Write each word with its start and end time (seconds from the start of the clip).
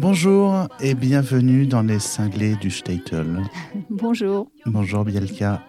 Bonjour 0.00 0.68
et 0.78 0.94
bienvenue 0.94 1.66
dans 1.66 1.82
les 1.82 1.98
cinglés 1.98 2.54
du 2.54 2.70
Statel. 2.70 3.42
Bonjour. 3.90 4.48
Bonjour 4.64 5.04
Bielka. 5.04 5.60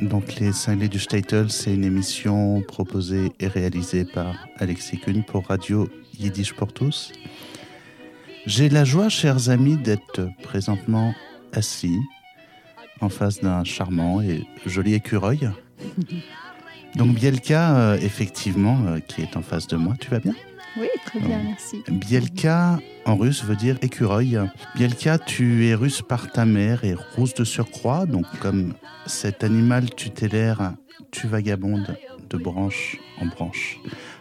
Donc 0.00 0.36
les 0.36 0.52
cinglés 0.52 0.86
du 0.86 1.00
Statel, 1.00 1.50
c'est 1.50 1.74
une 1.74 1.82
émission 1.82 2.62
proposée 2.62 3.32
et 3.40 3.48
réalisée 3.48 4.04
par 4.04 4.36
Alexis 4.58 5.00
Kuhn 5.00 5.24
pour 5.24 5.48
Radio 5.48 5.88
Yiddish 6.16 6.54
pour 6.54 6.72
tous. 6.72 7.10
J'ai 8.46 8.68
la 8.68 8.84
joie, 8.84 9.08
chers 9.08 9.48
amis, 9.50 9.76
d'être 9.76 10.28
présentement 10.44 11.12
assis 11.52 11.98
en 13.00 13.08
face 13.08 13.40
d'un 13.40 13.64
charmant 13.64 14.22
et 14.22 14.46
joli 14.66 14.94
écureuil. 14.94 15.50
Donc 16.94 17.16
Bielka, 17.16 17.76
euh, 17.76 17.98
effectivement, 18.00 18.78
euh, 18.86 19.00
qui 19.00 19.22
est 19.22 19.36
en 19.36 19.42
face 19.42 19.66
de 19.66 19.76
moi, 19.76 19.94
tu 19.98 20.10
vas 20.10 20.20
bien? 20.20 20.34
Oui, 20.76 20.88
très 21.04 21.20
bien, 21.20 21.40
merci. 21.44 21.82
Bielka 21.88 22.80
en 23.04 23.16
russe 23.16 23.44
veut 23.44 23.54
dire 23.54 23.76
écureuil. 23.82 24.40
Bielka, 24.74 25.18
tu 25.18 25.66
es 25.66 25.74
russe 25.74 26.02
par 26.02 26.32
ta 26.32 26.44
mère 26.44 26.84
et 26.84 26.94
rousse 26.94 27.34
de 27.34 27.44
surcroît, 27.44 28.06
donc 28.06 28.26
comme 28.40 28.74
cet 29.06 29.44
animal 29.44 29.94
tutélaire, 29.94 30.74
tu 31.12 31.28
vagabondes 31.28 31.96
de 32.28 32.36
branche 32.36 32.98
en 33.20 33.26
branche, 33.26 33.78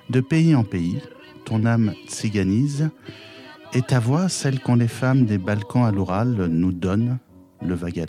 de 0.10 0.22
pays 0.22 0.54
en 0.56 0.64
pays. 0.64 1.02
Ton 1.46 1.66
âme 1.66 1.94
tsiganise 2.08 2.90
et 3.74 3.82
ta 3.82 4.00
voix, 4.00 4.30
celle 4.30 4.60
qu'ont 4.60 4.76
les 4.76 4.88
femmes 4.88 5.26
des 5.26 5.38
Balkans 5.38 5.86
à 5.86 5.92
l'oral, 5.92 6.48
nous 6.48 6.72
donne 6.72 7.18
le 7.62 7.76
vague 7.76 8.06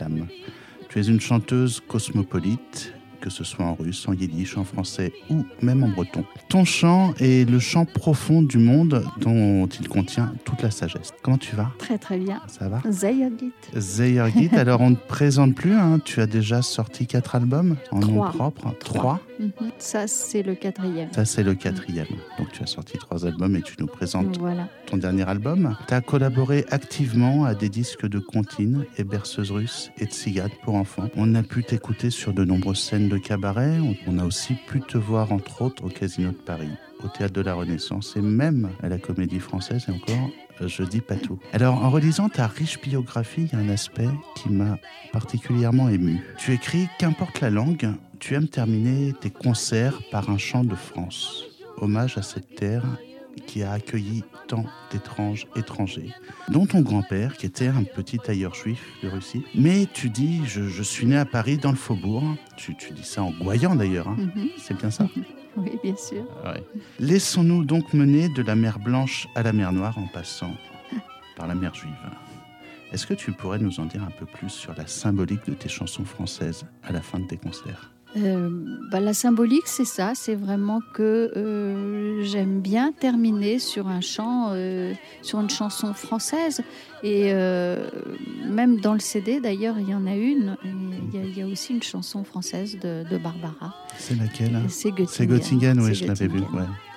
Tu 0.88 1.01
es 1.01 1.05
une 1.05 1.21
chanteuse 1.21 1.80
cosmopolite 1.88 2.94
que 3.24 3.30
ce 3.30 3.42
soit 3.42 3.64
en 3.64 3.74
russe, 3.74 4.06
en 4.06 4.12
yiddish, 4.12 4.59
en 4.59 4.64
français 4.64 5.10
ou 5.30 5.46
même 5.62 5.82
en 5.82 5.88
breton. 5.88 6.26
Ton 6.51 6.66
chant 6.66 7.15
est 7.18 7.49
le 7.49 7.59
chant 7.59 7.87
profond 7.87 8.43
du 8.43 8.59
monde 8.59 9.02
dont 9.18 9.66
il 9.66 9.88
contient 9.88 10.35
toute 10.45 10.60
la 10.60 10.71
sagesse. 10.71 11.15
Comment 11.23 11.38
tu 11.38 11.57
vas? 11.57 11.71
Très 11.79 11.96
très 11.96 12.18
bien. 12.18 12.43
Ça 12.49 12.68
va? 12.68 12.82
Zayagit. 12.90 13.52
Zayagit, 13.74 14.51
alors 14.57 14.82
on 14.82 14.90
ne 14.90 14.96
te 14.96 15.09
présente 15.09 15.54
plus, 15.54 15.73
hein. 15.73 16.01
tu 16.04 16.21
as 16.21 16.26
déjà 16.26 16.60
sorti 16.60 17.07
quatre 17.07 17.34
albums 17.34 17.76
en 17.93 18.01
nom 18.01 18.29
propre. 18.29 18.74
Trois. 18.79 19.21
Mhm. 19.40 19.71
Ça 19.79 20.06
c'est 20.06 20.43
le 20.43 20.54
quatrième. 20.54 21.10
Ça 21.15 21.24
c'est 21.24 21.43
le 21.43 21.54
quatrième. 21.54 22.06
Donc 22.38 22.52
tu 22.52 22.62
as 22.62 22.66
sorti 22.66 22.99
trois 22.99 23.24
albums 23.24 23.56
et 23.56 23.62
tu 23.62 23.74
nous 23.80 23.87
présentes 23.87 24.38
ton 24.87 24.99
dernier 24.99 25.27
album. 25.27 25.79
Tu 25.88 25.95
as 25.95 26.02
collaboré 26.02 26.66
activement 26.71 27.46
à 27.46 27.54
des 27.54 27.71
disques 27.71 28.06
de 28.06 28.18
comptines 28.18 28.84
et 28.99 29.04
berceuses 29.04 29.51
russes 29.51 29.90
et 29.96 30.04
de 30.04 30.12
cigales 30.12 30.52
pour 30.62 30.74
enfants. 30.74 31.09
On 31.16 31.34
a 31.34 31.43
pu 31.43 31.65
t'écouter 31.65 32.10
sur 32.10 32.34
de 32.34 32.45
nombreuses 32.45 32.80
scènes 32.80 33.09
de 33.09 33.13
cabaret. 33.18 33.79
On 34.07 34.18
a 34.18 34.24
aussi 34.24 34.54
pu 34.54 34.80
te 34.80 34.98
voir, 34.98 35.32
entre 35.32 35.62
autres, 35.62 35.84
au 35.84 35.88
Casino 35.88 36.30
de 36.30 36.37
Paris, 36.37 36.70
au 37.02 37.09
Théâtre 37.09 37.34
de 37.34 37.40
la 37.40 37.54
Renaissance 37.54 38.15
et 38.16 38.21
même 38.21 38.71
à 38.82 38.88
la 38.88 38.98
Comédie 38.98 39.40
Française. 39.40 39.87
Et 39.88 39.93
encore, 39.93 40.30
euh, 40.60 40.68
je 40.68 40.82
dis 40.82 41.01
pas 41.01 41.16
tout. 41.16 41.38
Alors, 41.52 41.84
en 41.84 41.90
relisant 41.90 42.29
ta 42.29 42.46
riche 42.46 42.80
biographie, 42.80 43.48
il 43.51 43.52
y 43.52 43.60
a 43.60 43.65
un 43.65 43.68
aspect 43.68 44.09
qui 44.37 44.51
m'a 44.51 44.79
particulièrement 45.12 45.88
ému. 45.88 46.23
Tu 46.38 46.52
écris 46.52 46.88
Qu'importe 46.98 47.40
la 47.40 47.51
langue, 47.51 47.90
tu 48.18 48.34
aimes 48.34 48.48
terminer 48.48 49.12
tes 49.21 49.30
concerts 49.30 50.01
par 50.10 50.30
un 50.30 50.38
chant 50.38 50.65
de 50.65 50.74
France. 50.74 51.45
Hommage 51.78 52.18
à 52.18 52.23
cette 52.23 52.54
terre 52.54 52.84
qui 53.46 53.63
a 53.63 53.73
accueilli 53.73 54.24
tant 54.49 54.65
d'étranges 54.90 55.46
étrangers, 55.57 56.10
dont 56.49 56.66
ton 56.66 56.80
grand-père, 56.80 57.37
qui 57.37 57.46
était 57.46 57.68
un 57.68 57.85
petit 57.85 58.18
tailleur 58.18 58.54
juif 58.54 58.85
de 59.02 59.09
Russie. 59.09 59.45
Mais 59.54 59.87
tu 59.93 60.10
dis, 60.10 60.43
je, 60.46 60.82
suis 60.82 61.07
né 61.07 61.16
à 61.16 61.24
Paris 61.24 61.57
dans 61.57 61.71
le 61.71 61.77
faubourg. 61.77 62.24
Tu, 62.57 62.77
tu 62.77 62.93
dis 62.93 63.05
ça 63.05 63.23
en 63.23 63.30
goyant 63.30 63.74
d'ailleurs, 63.74 64.09
hein. 64.09 64.16
mhm. 64.19 64.49
c'est 64.59 64.77
bien 64.77 64.91
ça? 64.91 65.09
Oui, 65.56 65.78
bien 65.84 65.94
sûr. 65.94 66.27
Laissons-nous 66.99 67.65
donc 67.65 67.94
mener 67.94 68.28
de 68.28 68.43
la 68.43 68.56
mer 68.56 68.81
Blanche 68.81 69.28
à 69.37 69.44
la 69.44 69.53
mer 69.53 69.72
Noire 69.72 69.97
en 69.99 70.09
passant 70.09 70.53
par 71.37 71.47
la 71.47 71.55
mer 71.55 71.72
Juive. 71.75 71.93
Est-ce 72.93 73.06
que 73.06 73.15
tu 73.15 73.33
pourrais 73.33 73.59
nous 73.59 73.78
en 73.78 73.87
dire 73.87 74.03
un 74.03 74.11
peu 74.11 74.27
plus 74.27 74.51
sur 74.51 74.75
la 74.75 74.89
symbolique 74.89 75.47
de 75.47 75.55
tes 75.55 75.69
chansons 75.69 76.05
françaises 76.05 76.66
à 76.83 76.93
la 76.93 77.03
fin 77.03 77.21
de 77.21 77.27
tes 77.27 77.37
concerts? 77.37 77.94
Euh, 78.17 78.49
bah, 78.91 79.01
la 79.01 79.13
symbolique, 79.13 79.67
c'est 79.67 79.85
ça, 79.85 80.13
c'est 80.15 80.35
vraiment 80.37 80.81
que 80.93 81.33
euh, 81.37 82.23
j'aime 82.23 82.61
bien 82.61 82.93
terminer 82.93 83.59
sur 83.59 83.89
un 83.89 84.01
chant, 84.01 84.51
euh, 84.53 84.95
sur 85.23 85.41
une 85.41 85.51
chanson 85.51 85.95
française. 85.95 86.63
Et 87.03 87.35
même 88.47 88.81
dans 88.81 88.95
le 88.95 88.99
CD, 88.99 89.39
d'ailleurs, 89.39 89.79
il 89.79 89.91
y 89.91 89.95
en 89.95 90.07
a 90.07 90.15
une. 90.15 90.57
Il 91.13 91.37
y, 91.37 91.43
a 91.43 91.47
aussi 91.47 91.75
une 91.75 91.83
chanson 91.83 92.25
française 92.25 92.79
de, 92.81 93.19
Barbara. 93.19 93.75
C'est 93.99 94.19
laquelle 94.19 94.55
hein 94.55 94.66
C'est 94.69 94.91
Göttingen. 94.91 95.09
C'est 95.09 95.27
Göttingen, 95.27 95.81
oui, 95.81 95.94
je 95.94 96.06
l'avais 96.06 96.28
vu. 96.28 96.41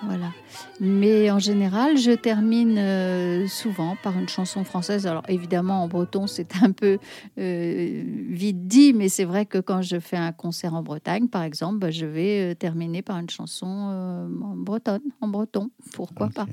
Voilà. 0.04 0.32
Mais 0.80 1.32
en 1.32 1.40
général, 1.40 1.98
je 1.98 2.12
termine 2.12 2.78
euh, 2.78 3.48
souvent 3.48 3.96
par 4.04 4.18
une 4.18 4.30
chanson 4.30 4.64
française. 4.64 5.08
Alors 5.08 5.24
évidemment, 5.28 5.84
en 5.84 5.88
breton, 5.88 6.28
c'est 6.28 6.56
un 6.62 6.72
peu 6.72 7.00
euh, 7.40 8.04
vite 8.30 8.68
dit, 8.68 8.94
mais 8.94 9.10
c'est 9.10 9.26
vrai 9.26 9.46
que 9.46 9.58
quand 9.58 9.82
je 9.82 10.00
fais 10.00 10.18
un 10.18 10.32
concert 10.32 10.76
en 10.76 10.84
Bretagne, 10.84 11.28
par 11.28 11.44
exemple, 11.44 11.80
bah, 11.80 11.92
je 11.92 12.06
vais 12.06 12.52
euh, 12.52 12.56
terminer 12.56 13.02
par 13.02 13.18
une 13.18 13.30
chanson 13.30 13.68
en 13.68 14.56
bretonne, 14.56 15.02
en 15.22 15.28
breton. 15.28 15.70
Pourquoi 15.94 16.30
pas? 16.30 16.46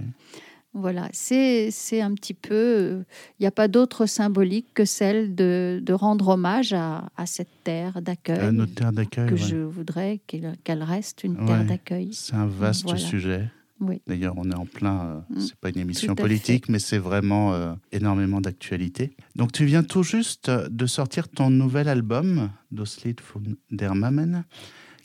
Voilà, 0.74 1.08
c'est 1.12 1.70
un 2.00 2.14
petit 2.14 2.34
peu. 2.34 3.04
Il 3.38 3.42
n'y 3.42 3.46
a 3.46 3.52
pas 3.52 3.68
d'autre 3.68 4.06
symbolique 4.06 4.66
que 4.74 4.84
celle 4.84 5.36
de, 5.36 5.80
de 5.80 5.92
rendre 5.92 6.28
hommage 6.28 6.72
à, 6.72 7.08
à 7.16 7.26
cette 7.26 7.62
terre 7.62 8.02
d'accueil. 8.02 8.52
Notre 8.52 8.74
terre 8.74 8.92
d'accueil. 8.92 9.28
Que 9.28 9.36
je 9.36 9.56
voudrais 9.56 10.20
qu'elle 10.26 10.82
reste 10.82 11.22
une 11.22 11.36
terre 11.46 11.64
d'accueil. 11.64 12.10
C'est 12.12 12.34
un 12.34 12.46
vaste 12.46 12.96
sujet. 12.96 13.48
Oui. 13.80 14.00
D'ailleurs, 14.06 14.34
on 14.36 14.50
est 14.50 14.54
en 14.56 14.66
plein. 14.66 15.06
Euh, 15.06 15.20
mm. 15.36 15.40
c'est 15.40 15.56
pas 15.56 15.70
une 15.70 15.78
émission 15.78 16.14
politique, 16.14 16.68
mais 16.68 16.78
c'est 16.78 16.98
vraiment 16.98 17.54
euh, 17.54 17.74
énormément 17.92 18.40
d'actualité. 18.40 19.16
Donc, 19.36 19.52
tu 19.52 19.64
viens 19.64 19.82
tout 19.82 20.02
juste 20.02 20.50
de 20.50 20.86
sortir 20.86 21.28
ton 21.28 21.50
nouvel 21.50 21.88
album, 21.88 22.50
Doslit 22.70 23.16
von 23.32 23.42
der 23.70 23.94
Mammen, 23.94 24.44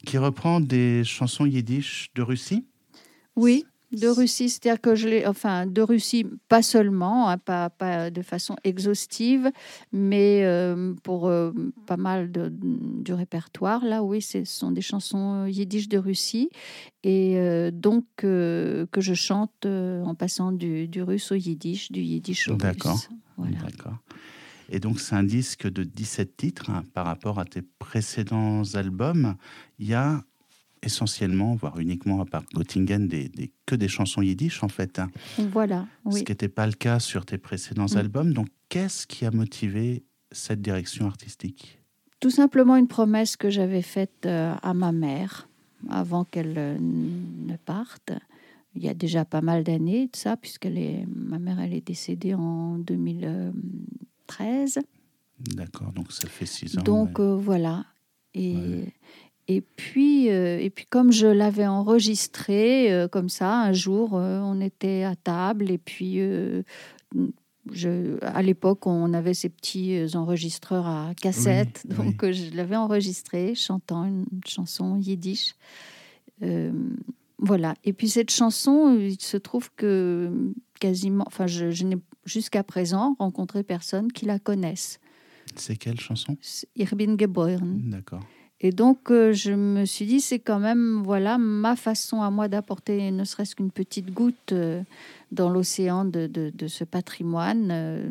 qui 0.06 0.18
reprend 0.18 0.62
des 0.62 1.04
chansons 1.04 1.46
yiddish 1.46 2.10
de 2.16 2.22
Russie. 2.22 2.66
Oui, 3.36 3.66
de 3.92 4.08
Russie, 4.08 4.50
c'est-à-dire 4.50 4.82
que 4.82 4.96
je 4.96 5.08
l'ai, 5.08 5.26
enfin, 5.26 5.66
de 5.66 5.82
Russie, 5.82 6.26
pas 6.48 6.62
seulement, 6.62 7.30
hein, 7.30 7.38
pas, 7.38 7.70
pas, 7.70 8.12
de 8.12 8.22
façon 8.22 8.56
exhaustive, 8.64 9.52
mais 9.92 10.44
euh, 10.44 10.94
pour 11.04 11.28
euh, 11.28 11.52
pas 11.88 11.98
mal 11.98 12.32
de, 12.32 12.52
du 12.52 13.14
répertoire. 13.14 13.84
Là, 13.84 14.04
oui, 14.04 14.22
ce 14.22 14.44
sont 14.46 14.72
des 14.72 14.82
chansons 14.82 15.46
yiddish 15.46 15.90
de 15.90 15.98
Russie, 15.98 16.50
et 17.04 17.38
euh, 17.38 17.72
donc 17.72 18.06
que 18.18 18.88
je 18.98 19.14
chante 19.14 19.66
en 19.66 20.16
passant 20.16 20.52
du, 20.52 20.88
du, 20.88 21.02
russe 21.02 21.32
au 21.32 21.36
yiddish, 21.36 21.92
du 21.92 22.02
yiddish 22.02 22.48
au 22.48 22.56
D'accord. 22.56 22.94
russe. 22.94 23.10
Voilà. 23.38 23.58
D'accord. 23.58 23.98
Et 24.72 24.80
donc, 24.80 25.00
c'est 25.00 25.16
un 25.16 25.24
disque 25.24 25.68
de 25.68 25.84
17 25.84 26.38
titres 26.38 26.70
hein, 26.70 26.84
par 26.94 27.06
rapport 27.06 27.40
à 27.40 27.46
tes 27.46 27.62
précédents 27.62 28.62
albums. 28.76 29.36
Il 29.80 29.88
y 29.88 29.96
a 29.96 30.24
essentiellement, 30.84 31.56
voire 31.56 31.80
uniquement 31.80 32.22
à 32.22 32.26
part 32.26 32.44
Göttingen, 32.54 33.08
des, 33.08 33.32
que 33.66 33.76
des 33.76 33.88
chansons 33.88 34.22
yiddish 34.22 34.64
en 34.64 34.70
fait. 34.70 35.00
Hein. 35.00 35.10
Voilà. 35.52 35.88
Ce 36.12 36.20
qui 36.20 36.32
n'était 36.32 36.50
pas 36.50 36.68
le 36.68 36.74
cas 36.74 37.00
sur 37.00 37.26
tes 37.26 37.38
précédents 37.38 37.94
mm. 37.94 37.98
albums. 37.98 38.34
Donc, 38.34 38.48
qu'est-ce 38.70 39.08
qui 39.08 39.26
a 39.26 39.32
motivé 39.32 40.04
cette 40.32 40.62
direction 40.62 41.08
artistique? 41.08 41.80
Tout 42.20 42.30
simplement 42.30 42.76
une 42.76 42.88
promesse 42.88 43.38
que 43.38 43.50
j'avais 43.50 43.82
faite 43.82 44.26
euh, 44.26 44.54
à 44.62 44.74
ma 44.74 44.92
mère 44.92 45.48
avant 45.90 46.26
qu'elle 46.26 46.56
euh, 46.58 46.78
ne 46.80 47.56
parte. 47.56 48.12
Il 48.76 48.84
y 48.84 48.90
a 48.90 48.94
déjà 48.94 49.26
pas 49.26 49.42
mal 49.42 49.64
d'années 49.64 50.08
de 50.08 50.16
ça, 50.16 50.38
puisque 50.38 50.66
est, 50.66 51.06
ma 51.08 51.40
mère 51.40 51.60
elle 51.60 51.74
est 51.74 51.86
décédée 51.86 52.34
en 52.34 52.78
2013. 52.78 54.80
D'accord, 55.40 55.94
donc 55.94 56.12
ça 56.12 56.28
fait 56.28 56.46
six 56.46 56.78
ans. 56.78 56.84
Donc 56.84 57.20
euh, 57.20 57.36
voilà. 57.36 57.86
Et, 58.34 58.86
et 59.50 59.62
puis, 59.62 60.30
euh, 60.30 60.60
et 60.60 60.70
puis 60.70 60.86
comme 60.88 61.12
je 61.12 61.26
l'avais 61.26 61.66
enregistré 61.66 62.94
euh, 62.94 63.08
comme 63.08 63.30
ça, 63.30 63.62
un 63.62 63.74
jour, 63.74 64.12
euh, 64.14 64.40
on 64.42 64.62
était 64.62 65.02
à 65.04 65.16
table 65.16 65.72
et 65.72 65.80
puis 65.80 66.20
je, 67.72 68.24
à 68.24 68.44
l'époque, 68.44 68.86
on 68.86 69.12
avait 69.12 69.34
ces 69.34 69.50
petits 69.50 70.00
enregistreurs 70.14 70.86
à 70.86 71.14
cassette, 71.20 71.84
donc 71.88 72.24
je 72.32 72.56
l'avais 72.56 72.76
enregistré 72.76 73.56
chantant 73.56 74.06
une 74.06 74.26
chanson 74.46 74.98
yiddish. 74.98 75.56
voilà. 77.40 77.74
Et 77.84 77.94
puis 77.94 78.08
cette 78.08 78.30
chanson, 78.30 78.96
il 79.00 79.20
se 79.20 79.38
trouve 79.38 79.72
que 79.76 80.32
quasiment, 80.80 81.24
enfin, 81.26 81.48
je, 81.48 81.72
je 81.72 81.86
n'ai 81.86 81.98
jusqu'à 82.26 82.64
présent 82.64 83.16
rencontré 83.18 83.64
personne 83.64 84.12
qui 84.12 84.26
la 84.26 84.38
connaisse. 84.38 85.00
C'est 85.56 85.76
quelle 85.76 86.00
chanson? 86.00 86.38
Ich 86.76 86.94
bin 86.94 87.18
geboren. 87.18 87.90
D'accord. 87.90 88.22
Et 88.62 88.72
donc, 88.72 89.10
euh, 89.10 89.32
je 89.32 89.52
me 89.52 89.86
suis 89.86 90.06
dit, 90.06 90.20
c'est 90.20 90.40
quand 90.40 90.60
même 90.60 91.02
voilà 91.04 91.38
ma 91.38 91.76
façon 91.76 92.22
à 92.22 92.30
moi 92.30 92.50
d'apporter 92.50 93.10
ne 93.12 93.24
serait-ce 93.24 93.56
qu'une 93.56 93.72
petite 93.72 94.12
goutte 94.14 94.52
euh, 94.52 94.84
dans 95.32 95.50
l'océan 95.50 96.04
de, 96.04 96.28
de, 96.28 96.68
ce 96.68 96.84
patrimoine. 96.84 97.70
Euh, 97.72 98.10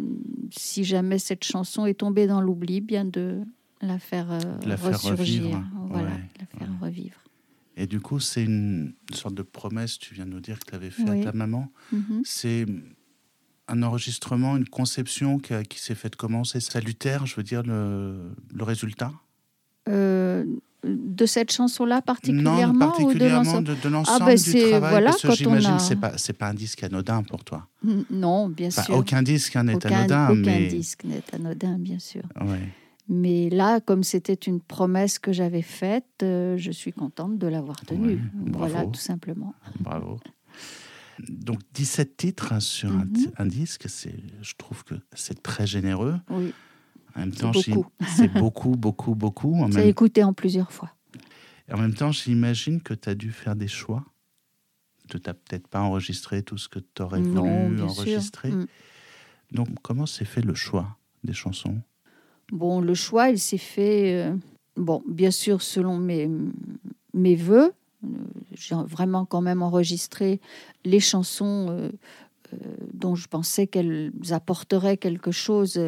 si 0.51 0.85
jamais 0.85 1.19
cette 1.19 1.45
chanson 1.45 1.85
est 1.85 1.95
tombée 1.95 2.27
dans 2.27 2.41
l'oubli, 2.41 2.81
bien 2.81 3.05
de 3.05 3.43
la 3.83 3.99
faire 3.99 4.39
la 4.65 4.77
ressurgir. 4.77 5.51
Faire 5.51 5.65
voilà, 5.91 6.11
la 6.41 6.59
faire 6.59 6.81
revivre. 6.81 7.19
Et 7.77 7.87
du 7.87 8.01
coup, 8.01 8.19
c'est 8.19 8.43
une 8.43 8.95
sorte 9.13 9.35
de 9.35 9.43
promesse, 9.43 9.99
tu 9.99 10.15
viens 10.15 10.27
de 10.27 10.31
nous 10.31 10.41
dire 10.41 10.59
que 10.59 10.71
tu 10.71 10.75
avais 10.75 10.91
fait 10.91 11.09
à 11.09 11.25
ta 11.25 11.33
maman. 11.33 11.71
Mhm. 11.93 12.23
C'est 12.25 12.67
un 13.69 13.83
enregistrement, 13.83 14.57
une 14.57 14.69
conception 14.69 15.39
qui, 15.39 15.79
s'est 15.79 15.95
faite 15.95 16.17
comment? 16.17 16.43
C'est 16.43 16.61
salutaire, 16.61 17.27
je 17.27 17.37
veux 17.37 17.43
dire, 17.43 17.63
le, 17.63 18.33
le 18.53 18.65
résultat? 18.65 19.13
De 20.85 21.27
cette 21.27 21.53
chanson-là 21.53 22.03
particulièrement 22.03 22.73
Non, 22.73 22.79
particulièrement 22.79 23.61
de, 23.61 23.75
de 23.75 23.89
l'ensemble 23.89 24.23
ah 24.23 24.27
ben 24.27 24.37
du 24.37 24.53
travail. 24.53 24.91
Voilà, 24.91 25.11
parce 25.11 25.23
que 25.23 25.33
j'imagine 25.35 25.77
que 25.77 25.83
ce 25.83 25.91
n'est 25.91 26.01
pas, 26.01 26.13
pas 26.39 26.49
un 26.49 26.55
disque 26.55 26.83
anodin 26.85 27.23
pour 27.23 27.45
toi. 27.45 27.67
Non, 28.11 28.49
bien 28.49 28.71
sûr. 28.71 28.95
Aucun 28.95 29.23
disque 29.23 29.57
n'est 29.57 29.85
anodin. 29.87 30.31
Aucun 30.31 30.61
disque 30.69 31.05
n'est 31.05 31.23
anodin, 31.33 31.79
bien 31.79 31.99
sûr. 31.99 32.23
Mais 33.11 33.49
là, 33.49 33.81
comme 33.81 34.03
c'était 34.03 34.35
une 34.35 34.61
promesse 34.61 35.19
que 35.19 35.33
j'avais 35.33 35.63
faite, 35.63 36.05
euh, 36.23 36.59
je 36.59 36.71
suis 36.71 36.93
contente 36.93 37.39
de 37.39 37.47
l'avoir 37.47 37.81
tenue. 37.81 38.21
voilà, 38.53 38.85
tout 38.85 39.01
simplement. 39.01 39.55
Bravo. 39.81 40.21
Donc 41.29 41.59
17 41.73 42.17
titres 42.17 42.53
hein, 42.53 42.61
sur 42.61 42.91
un, 42.91 43.07
mhm. 43.07 43.33
un, 43.39 43.47
disque, 43.47 43.87
je 43.89 44.55
trouve 44.57 44.85
que 44.85 44.95
c'est 45.15 45.43
très 45.43 45.67
généreux. 45.67 46.17
Oui. 46.31 46.53
En 47.19 47.23
même 47.23 47.33
temps, 47.33 47.53
c'est 47.53 48.29
beaucoup, 48.29 48.71
beaucoup, 48.71 49.15
beaucoup. 49.17 49.67
C'est 49.73 49.89
écouté 49.89 50.23
en 50.23 50.33
plusieurs 50.33 50.71
fois. 50.71 50.93
Et 51.69 51.73
en 51.73 51.79
même 51.79 51.95
temps, 51.95 52.13
j'imagine 52.13 52.81
que 52.81 52.95
tu 52.95 53.09
as 53.09 53.17
dû 53.17 53.33
faire 53.33 53.57
des 53.57 53.67
choix. 53.67 54.05
Tu 55.09 55.17
n'as 55.27 55.35
peut-être 55.35 55.67
pas 55.67 55.81
enregistré 55.81 56.43
tout 56.43 56.59
ce 56.59 56.69
que 56.69 56.79
tu 56.79 57.03
aurais 57.03 57.21
voulu 57.21 57.83
enregistrer. 57.83 58.53
Mm. 58.53 58.67
Donc, 59.51 59.69
comment 59.83 60.07
s'est 60.07 60.25
fait 60.25 60.43
le 60.43 60.55
choix 60.55 60.97
des 61.25 61.33
chansons? 61.33 61.81
Bon, 62.53 62.81
le 62.81 62.95
choix, 62.95 63.31
il 63.31 63.39
s'est 63.39 63.59
fait, 63.59 64.15
euh, 64.15 64.37
bon, 64.77 65.03
bien 65.09 65.33
sûr, 65.33 65.61
selon 65.61 65.99
mes, 65.99 66.31
mes 67.15 67.35
voeux. 67.35 67.73
Euh, 68.05 68.09
j'ai 68.53 68.77
vraiment 68.77 69.25
quand 69.25 69.41
même 69.41 69.63
enregistré 69.63 70.41
les 70.85 71.01
chansons 71.01 71.67
euh, 71.71 71.91
dont 72.95 73.17
je 73.17 73.27
pensais 73.27 73.67
qu'elles 73.67 74.13
apporteraient 74.31 74.97
quelque 74.97 75.33
chose 75.33 75.79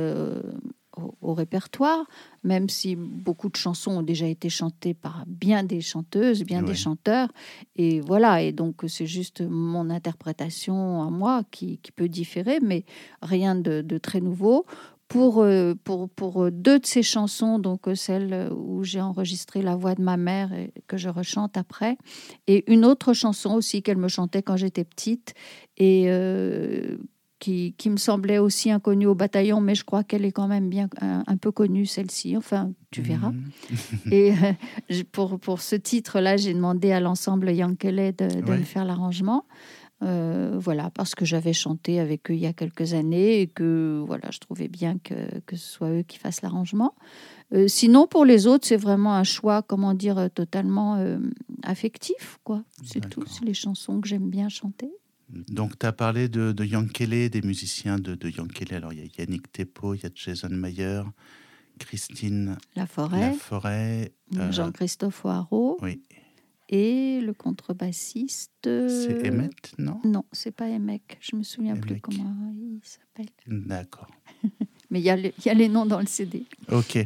au, 0.97 1.35
répertoire, 1.35 2.07
même 2.43 2.69
si 2.69 2.97
beaucoup 2.97 3.49
de 3.49 3.57
chansons 3.57 3.99
ont 3.99 4.03
déjà 4.03 4.27
été 4.27 4.49
chantées 4.49 4.95
par 4.95 5.25
bien 5.27 5.63
des 5.63 5.81
chanteuses, 5.81 6.43
bien 6.45 6.63
des 6.63 6.75
chanteurs. 6.75 7.29
Et 7.77 8.01
voilà, 8.01 8.43
et 8.43 8.53
donc 8.53 8.83
c'est 8.89 9.07
juste 9.07 9.43
mon 9.43 9.91
interprétation 9.91 11.03
à 11.03 11.11
moi 11.11 11.43
qui, 11.51 11.81
peut 11.95 12.09
différer, 12.09 12.61
mais 12.61 12.85
rien 13.23 13.55
de, 13.55 13.99
très 13.99 14.21
nouveau. 14.21 14.67
Pour, 15.09 15.43
euh, 15.43 15.75
pour, 15.83 16.09
pour, 16.09 16.53
deux 16.53 16.79
de 16.79 16.87
ces 16.87 17.03
chansons, 17.03 17.59
donc 17.59 17.89
celle 17.97 18.49
où 18.55 18.85
j'ai 18.85 19.01
enregistré 19.01 19.61
la 19.61 19.75
voix 19.75 19.97
de 19.97 20.03
ma 20.03 20.17
mère 20.17 20.53
et 20.53 20.73
que 20.87 20.97
je 20.97 21.09
rechante 21.09 21.57
après, 21.57 21.99
et 22.47 22.71
une 22.73 22.85
autre 22.85 23.13
chanson 23.13 23.55
aussi 23.55 23.83
qu'elle 23.83 23.97
me 23.97 24.07
chantait 24.07 24.43
quand 24.43 24.57
j'étais 24.57 24.85
petite 24.85 25.35
et 25.79 26.05
euh, 26.07 26.97
qui, 27.41 27.75
me 27.87 27.97
semblait 27.97 28.39
aussi 28.39 28.71
inconnue 28.71 29.07
au 29.07 29.15
bataillon, 29.15 29.61
mais 29.61 29.75
je 29.75 29.85
crois 29.85 30.05
qu'elle 30.05 30.25
est 30.25 30.33
quand 30.33 30.47
même 30.47 30.69
bien 30.69 30.89
un, 31.01 31.37
peu 31.39 31.51
connue, 31.51 31.87
celle-ci. 31.87 32.37
Enfin, 32.37 32.73
tu 32.91 33.01
verras. 33.01 33.31
Mhm. 33.31 34.13
Et 34.13 34.33
euh, 34.91 35.03
pour, 35.11 35.41
pour 35.41 35.61
ce 35.61 35.75
titre-là, 35.75 36.37
j'ai 36.37 36.55
demandé 36.55 36.93
à 36.93 37.01
l'ensemble 37.01 37.51
Yankele 37.51 38.15
de, 38.15 38.41
de 38.41 38.51
me 38.53 38.63
faire 38.63 38.85
l'arrangement. 38.85 39.47
Euh, 40.03 40.57
voilà, 40.59 40.91
parce 40.91 41.15
que 41.15 41.27
j'avais 41.27 41.53
chanté 41.53 42.01
avec 42.01 42.31
eux 42.31 42.35
il 42.35 42.41
y 42.41 42.47
a 42.47 42.55
quelques 42.55 42.95
années 42.95 43.43
et 43.43 43.47
que 43.47 44.03
voilà, 44.07 44.31
je 44.31 44.39
trouvais 44.39 44.69
bien 44.69 44.97
que, 44.97 45.41
que 45.41 45.57
ce 45.57 45.73
soit 45.73 45.91
eux 45.91 46.03
qui 46.03 46.19
fassent 46.19 46.41
l'arrangement. 46.41 46.95
Euh, 47.53 47.69
sinon, 47.69 48.07
pour 48.07 48.25
les 48.25 48.47
autres, 48.47 48.67
c'est 48.67 48.79
vraiment 48.79 49.15
un 49.15 49.25
choix, 49.25 49.61
comment 49.63 49.93
dire, 49.93 50.31
totalement 50.35 51.05
affectif, 51.63 52.39
quoi. 52.45 52.63
C'est 52.85 53.09
tout, 53.09 53.25
c'est 53.27 53.45
les 53.45 53.55
chansons 53.55 54.01
que 54.01 54.09
j'aime 54.09 54.31
bien 54.31 54.49
chanter. 54.49 54.91
Donc, 55.49 55.79
tu 55.79 55.87
as 55.87 55.93
parlé 55.93 56.29
de, 56.29 56.53
de 56.53 56.65
Yankele, 56.65 57.31
des 57.31 57.43
musiciens 57.43 57.99
de, 57.99 58.15
de 58.15 58.29
Yankele. 58.29 58.75
Alors, 58.75 58.93
il 58.93 59.01
y 59.01 59.03
a 59.03 59.07
Yannick 59.19 59.53
Tepo, 59.53 59.95
il 59.95 60.03
y 60.03 60.07
a 60.07 60.11
Jason 60.15 60.51
Mayer, 60.51 61.03
Christine 61.79 62.57
Laforêt, 62.77 63.21
Laforêt 63.33 64.13
euh, 64.37 64.53
Jean-Christophe 64.53 65.25
Oiro. 65.25 65.79
Oui. 65.83 66.03
Et 66.69 67.21
le 67.21 67.33
contrebassiste. 67.33 68.51
C'est 68.63 69.29
Emmett, 69.29 69.75
non? 69.79 70.01
Non, 70.05 70.25
c'est 70.31 70.53
pas 70.53 70.67
Emmett. 70.67 71.03
Je 71.21 71.35
me 71.35 71.43
souviens 71.43 71.77
plus 71.77 72.01
comment 72.01 72.53
il 72.55 72.81
s'appelle. 72.85 73.31
D'accord. 73.47 74.11
mais 74.91 75.01
il 75.01 75.05
y, 75.05 75.11
a 75.11 75.55
les 75.55 75.69
noms 75.69 75.87
dans 75.87 76.01
le 76.01 76.07
CD. 76.07 76.45
Ok. 76.71 76.97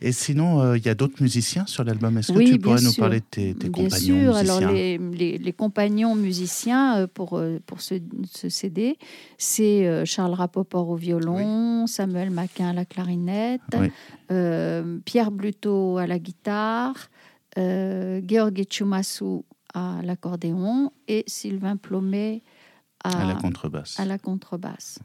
Et 0.00 0.12
sinon, 0.12 0.60
euh, 0.60 0.78
il 0.78 0.84
y 0.84 0.88
a 0.88 0.94
d'autres 0.94 1.22
musiciens 1.22 1.66
sur 1.66 1.84
l'album. 1.84 2.16
Est-ce 2.16 2.32
que 2.32 2.38
tu 2.38 2.58
pourrais 2.58 2.80
nous 2.80 2.92
parler 2.94 3.20
de 3.20 3.24
tes, 3.30 3.54
tes 3.54 3.68
bien 3.68 3.84
compagnons 3.84 4.20
sûr. 4.20 4.36
Alors, 4.36 4.60
les, 4.72 4.98
les, 5.38 5.52
compagnons 5.52 6.14
musiciens 6.14 6.98
euh, 7.00 7.06
pour, 7.06 7.38
euh, 7.38 7.60
pour 7.66 7.80
ce, 7.80 7.94
ce 8.30 8.48
CD, 8.48 8.96
c'est 9.38 10.04
Charles 10.06 10.34
Rapoport 10.34 10.88
au 10.88 10.96
violon, 10.96 11.86
Samuel 11.86 12.30
Maquin 12.30 12.68
à 12.68 12.72
la 12.72 12.84
clarinette, 12.84 13.60
Pierre 15.04 15.30
Bluto 15.30 15.98
à 15.98 16.06
la 16.06 16.18
guitare, 16.18 17.10
euh, 17.58 18.20
Georgi 18.26 18.66
Chumasu 18.68 19.42
à 19.72 20.00
l'accordéon 20.02 20.92
et 21.06 21.24
Sylvain 21.26 21.76
Plomet 21.76 22.42
à, 23.02 23.26
la 23.26 23.34
contrebasse. 23.34 24.00
À 24.00 24.04
la 24.04 24.18
contrebasse. 24.18 24.98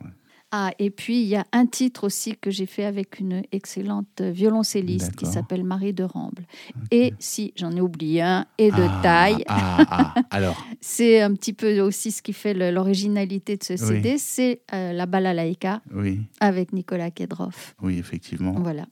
Ah, 0.52 0.72
et 0.80 0.90
puis 0.90 1.22
il 1.22 1.28
y 1.28 1.36
a 1.36 1.46
un 1.52 1.68
titre 1.68 2.06
aussi 2.06 2.36
que 2.36 2.50
j'ai 2.50 2.66
fait 2.66 2.86
avec 2.86 3.20
une 3.20 3.44
excellente 3.52 4.22
violoncelliste 4.22 5.16
qui 5.16 5.28
s'appelle 5.28 5.64
Marie 5.64 5.94
de 5.94 6.04
Ramble. 6.04 6.46
Et 6.90 7.14
si 7.20 7.54
j'en 7.56 7.72
ai 7.72 7.82
oublié 7.82 8.24
un, 8.24 8.48
et 8.58 8.72
de 8.72 8.82
ah, 8.82 9.00
taille. 9.04 9.44
Ah, 9.48 9.86
ah, 9.90 10.16
alors. 10.32 10.66
c'est 10.82 11.22
un 11.22 11.34
petit 11.36 11.54
peu 11.54 11.80
aussi 11.82 12.12
ce 12.12 12.24
qui 12.24 12.34
fait 12.34 12.54
l'originalité 12.72 13.58
de 13.58 13.64
ce 13.64 13.78
CD, 13.78 14.18
c'est 14.18 14.62
euh, 14.74 14.92
la 14.92 15.06
balalaïka 15.06 15.82
oui. 15.94 16.22
avec 16.40 16.74
Nicolas 16.74 17.12
Kedroff. 17.12 17.76
Oui, 17.82 18.00
effectivement. 18.00 18.54
Voilà. 18.54 18.88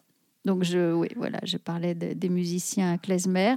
Donc 0.45 0.63
je, 0.63 0.94
oui, 0.94 1.10
voilà, 1.15 1.39
je 1.44 1.57
parlais 1.57 1.95
des 1.95 2.30
musiciens 2.30 2.98
klezmer 2.98 3.56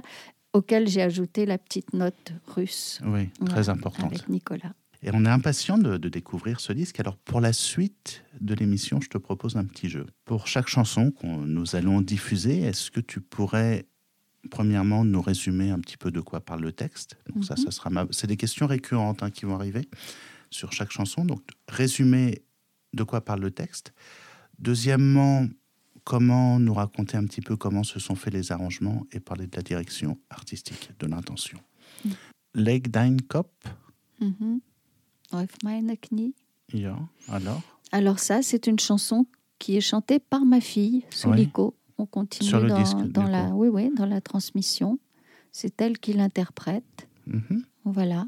auxquels 0.53 0.87
j'ai 0.87 1.01
ajouté 1.01 1.45
la 1.45 1.57
petite 1.57 1.93
note 1.93 2.33
russe. 2.47 2.99
Oui, 3.05 3.29
très 3.45 3.69
importante. 3.69 4.07
Avec 4.07 4.27
Nicolas. 4.27 4.73
Et 5.03 5.09
on 5.13 5.25
est 5.25 5.29
impatient 5.29 5.77
de, 5.77 5.97
découvrir 5.97 6.59
ce 6.59 6.73
disque. 6.73 6.99
Alors 6.99 7.17
pour 7.17 7.41
la 7.41 7.53
suite 7.53 8.23
de 8.39 8.53
l'émission, 8.53 9.01
je 9.01 9.09
te 9.09 9.17
propose 9.17 9.57
un 9.57 9.65
petit 9.65 9.89
jeu. 9.89 10.05
Pour 10.25 10.47
chaque 10.47 10.67
chanson 10.67 11.11
que 11.11 11.25
nous 11.25 11.75
allons 11.75 12.01
diffuser, 12.01 12.61
est-ce 12.61 12.91
que 12.91 12.99
tu 12.99 13.19
pourrais 13.19 13.85
premièrement 14.49 15.03
nous 15.03 15.21
résumer 15.21 15.71
un 15.71 15.79
petit 15.79 15.97
peu 15.97 16.11
de 16.11 16.19
quoi 16.19 16.39
parle 16.39 16.61
le 16.61 16.71
texte? 16.71 17.17
Donc 17.33 17.45
ça, 17.45 17.55
ça 17.55 17.65
mhm. 17.65 17.71
sera 17.71 17.89
c'est 18.11 18.27
des 18.27 18.37
questions 18.37 18.67
récurrentes 18.67 19.23
hein, 19.23 19.31
qui 19.31 19.45
vont 19.45 19.55
arriver 19.55 19.89
sur 20.51 20.71
chaque 20.71 20.91
chanson. 20.91 21.25
Donc 21.25 21.41
résumer 21.67 22.43
de 22.93 23.03
quoi 23.03 23.21
parle 23.21 23.41
le 23.41 23.51
texte. 23.51 23.93
Deuxièmement, 24.59 25.47
comment 26.03 26.59
nous 26.59 26.73
raconter 26.73 27.17
un 27.17 27.25
petit 27.25 27.41
peu 27.41 27.55
comment 27.55 27.83
se 27.83 27.99
sont 27.99 28.15
faits 28.15 28.33
les 28.33 28.51
arrangements 28.51 29.07
et 29.11 29.19
parler 29.19 29.47
de 29.47 29.55
la 29.55 29.63
direction 29.63 30.19
artistique, 30.29 30.91
de 30.99 31.07
l'intention. 31.07 31.59
Mm. 32.05 32.09
Lake 32.53 32.91
Dine 32.91 33.21
Cop. 33.21 33.51
Mhm. 35.33 36.33
Ja, 36.73 36.97
alors 37.27 37.61
Alors 37.91 38.19
ça, 38.19 38.41
c'est 38.41 38.67
une 38.67 38.79
chanson 38.79 39.25
qui 39.59 39.77
est 39.77 39.81
chantée 39.81 40.19
par 40.19 40.45
ma 40.45 40.61
fille, 40.61 41.03
Souliko. 41.09 41.75
On 41.97 42.05
continue 42.05 42.49
Sur 42.49 42.61
le 42.61 42.69
dans, 42.69 42.81
disque, 42.81 42.97
dans 43.11 43.27
la, 43.27 43.49
oui, 43.49 43.67
oui, 43.67 43.91
dans 43.95 44.07
la 44.07 44.21
transmission. 44.21 44.97
C'est 45.51 45.79
elle 45.81 45.99
qui 45.99 46.13
l'interprète. 46.13 47.07
Mhm. 47.27 47.63
Voilà. 47.85 48.27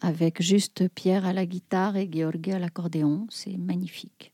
Avec 0.00 0.42
juste 0.42 0.88
Pierre 0.88 1.24
à 1.24 1.32
la 1.32 1.46
guitare 1.46 1.96
et 1.96 2.08
Georgi 2.12 2.52
à 2.52 2.58
l'accordéon. 2.58 3.26
C'est 3.30 3.56
magnifique. 3.56 4.32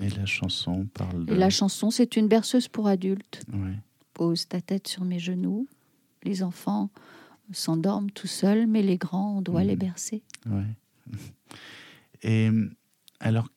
Et 0.00 0.10
la 0.10 0.26
chanson 0.26 0.86
parle 0.92 1.24
de... 1.24 1.34
Et 1.34 1.36
la 1.36 1.50
chanson, 1.50 1.90
c'est 1.90 2.16
une 2.16 2.28
berceuse 2.28 2.68
pour 2.68 2.88
adultes. 2.88 3.42
Oui. 3.52 3.70
Pose 4.12 4.48
ta 4.48 4.60
tête 4.60 4.88
sur 4.88 5.04
mes 5.04 5.18
genoux. 5.18 5.66
Les 6.24 6.42
enfants 6.42 6.90
s'endorment 7.52 8.10
tout 8.10 8.26
seuls, 8.26 8.66
mais 8.66 8.82
les 8.82 8.96
grands, 8.96 9.38
on 9.38 9.42
doit 9.42 9.62
mhm. 9.62 9.68
les 9.68 9.76
bercer. 9.76 10.22
Oui. 10.46 10.64
Et 12.22 12.50
alors, 13.20 13.48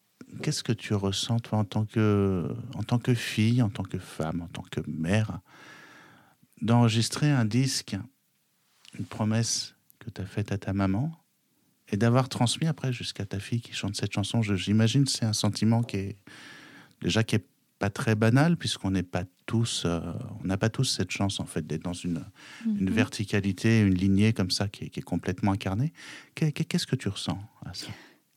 qu'est-ce 0.42 0.63
que 0.63 0.74
tu 0.74 0.94
ressens, 0.94 1.39
toi, 1.39 1.60
en 1.60 1.66
tant, 1.66 1.86
que, 1.86 2.54
en 2.75 2.84
tant 2.84 3.00
que 3.00 3.13
fille, 3.13 3.62
en 3.62 3.70
tant 3.70 3.84
que 3.84 3.98
femme, 3.98 4.42
en 4.42 4.48
tant 4.48 4.63
que 4.63 4.82
mère, 4.88 5.39
d'enregistrer 6.62 7.32
un 7.32 7.46
disque, 7.46 7.96
une 8.98 9.06
promesse 9.06 9.75
que 10.00 10.10
tu 10.10 10.22
as 10.22 10.25
faite 10.25 10.51
à 10.51 10.58
ta 10.58 10.74
maman, 10.74 11.12
et 11.89 11.98
d'avoir 11.98 12.27
transmis 12.30 12.68
après 12.68 12.92
jusqu'à 12.92 13.25
ta 13.25 13.39
fille 13.39 13.62
qui 13.62 13.74
chante 13.74 13.96
cette 13.96 14.12
chanson? 14.12 14.42
J'imagine 14.42 15.08
c'est 15.08 15.25
un 15.25 15.34
sentiment 15.34 15.84
qui 15.84 15.98
est 15.98 16.18
déjà 17.01 17.24
qui 17.24 17.36
est 17.36 17.46
pas 17.79 17.89
très 17.89 18.15
banal 18.15 18.57
puisqu'on 18.57 18.91
n'est 18.91 19.03
pas 19.03 19.24
tous, 19.46 19.84
euh, 19.86 20.00
on 20.43 20.48
n'a 20.48 20.57
pas 20.57 20.69
tous 20.69 20.86
cette 20.86 21.12
chance 21.12 21.39
en 21.39 21.46
fait 21.46 21.65
d'être 21.65 21.84
dans 21.84 21.93
une, 21.93 22.24
une 22.65 22.89
mhm. 22.89 22.93
verticalité, 22.93 23.81
une 23.81 23.93
lignée 23.93 24.34
comme 24.34 24.51
ça 24.51 24.67
qui 24.67 24.86
est, 24.86 24.89
qui 24.89 25.00
est 25.00 25.03
complètement 25.03 25.51
incarnée. 25.51 25.93
Qu'est-ce 26.36 26.88
que 26.88 26.96
tu 26.96 27.10
ressens 27.10 27.39
à 27.65 27.74
ça? 27.74 27.88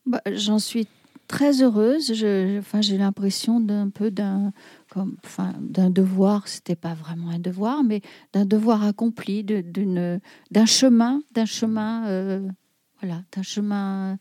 Bah, 0.06 0.20
J'en 0.32 0.58
suis 0.58 0.86
très 1.30 1.62
heureuse. 1.62 2.12
Je, 2.12 2.58
enfin, 2.58 2.80
j'ai 2.80 2.98
l'impression 2.98 3.60
d'un 3.60 3.88
peu 3.88 4.10
d'un, 4.10 4.52
comme, 4.90 5.16
enfin, 5.24 5.54
d'un 5.60 5.88
devoir. 5.88 6.48
C'était 6.48 6.76
pas 6.76 6.94
vraiment 6.94 7.30
un 7.30 7.38
devoir, 7.38 7.84
mais 7.84 8.02
d'un 8.32 8.44
devoir 8.44 8.84
accompli, 8.84 9.44
d'une, 9.44 10.20
d'un 10.50 10.66
chemin, 10.66 11.22
d'un 11.32 11.44
chemin, 11.44 12.08
euh, 12.08 12.48
voilà, 13.00 13.22
d'un 13.34 13.42
chemin 13.42 14.18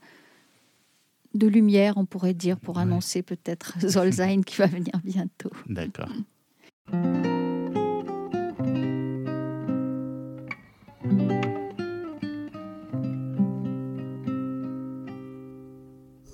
de 1.34 1.48
lumière, 1.48 1.98
on 1.98 2.06
pourrait 2.06 2.34
dire, 2.34 2.60
pour 2.60 2.78
annoncer 2.78 3.22
peut-être 3.22 3.76
Zolzain 3.88 4.42
qui 4.42 4.58
va 4.58 4.68
venir 4.68 5.00
bientôt. 5.04 5.52
D'accord. 5.68 6.10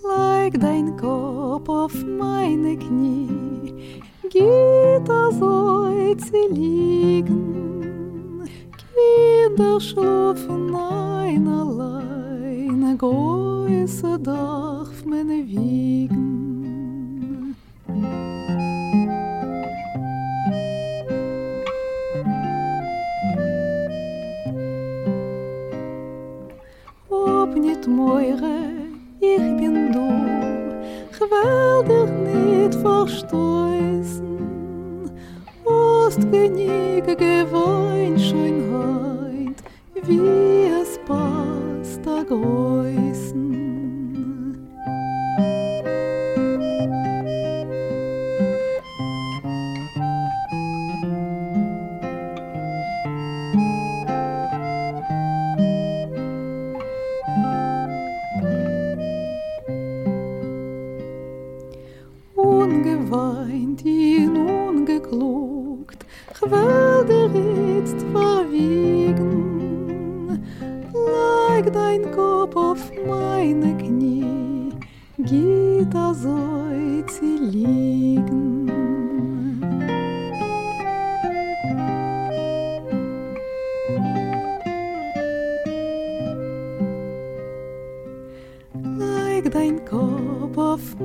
Like 0.04 0.60
dein 0.60 0.96
Kopf 0.96 1.68
auf 1.68 2.06
meine 2.06 2.78
Knie, 2.78 3.74
geht 4.30 5.10
er 5.10 5.32
so 5.32 5.76
liegen. 6.52 8.44
Kinder 8.78 9.80
schlafen 9.80 10.76
ein 10.76 11.48
allein, 11.48 12.98
Бойся 13.66 14.18
дах 14.18 14.94
в 15.04 15.08
мене 15.08 15.44
вікн. 15.44 16.16
Обнят 27.10 27.88
море 27.88 28.60
их 29.22 29.42
бинду, 29.58 30.10
Geweldig 31.18 32.10
nicht 32.28 32.76
verstoßen, 32.86 34.38
Ost 35.64 36.22
geniege 36.32 37.16
gewohnt 37.16 38.22
Schönheit, 38.22 39.60
wie 40.08 40.68
es 40.82 41.00
passt, 41.08 42.06
der 42.06 42.24
Geist. 42.30 43.15
listen 43.36 43.75
Leg 71.96 72.04
dein 72.04 72.12
Kopf 72.12 72.56
auf 72.58 72.92
meine 73.08 73.78
Knie, 73.78 75.06
geht 75.28 75.94
er 75.94 76.14
soll 76.14 77.06
sie 77.16 77.38
liegen. 77.38 78.66
Leg 89.00 89.52
dein 89.52 89.86
Kopf 89.86 90.58
auf 90.58 90.96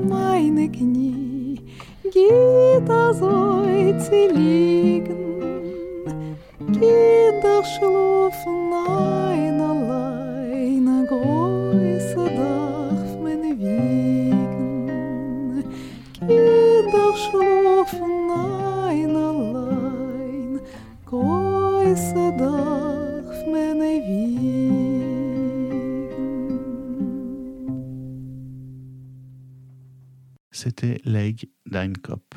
C'était 31.11 31.49
Leg 31.67 31.97
Kop. 32.03 32.35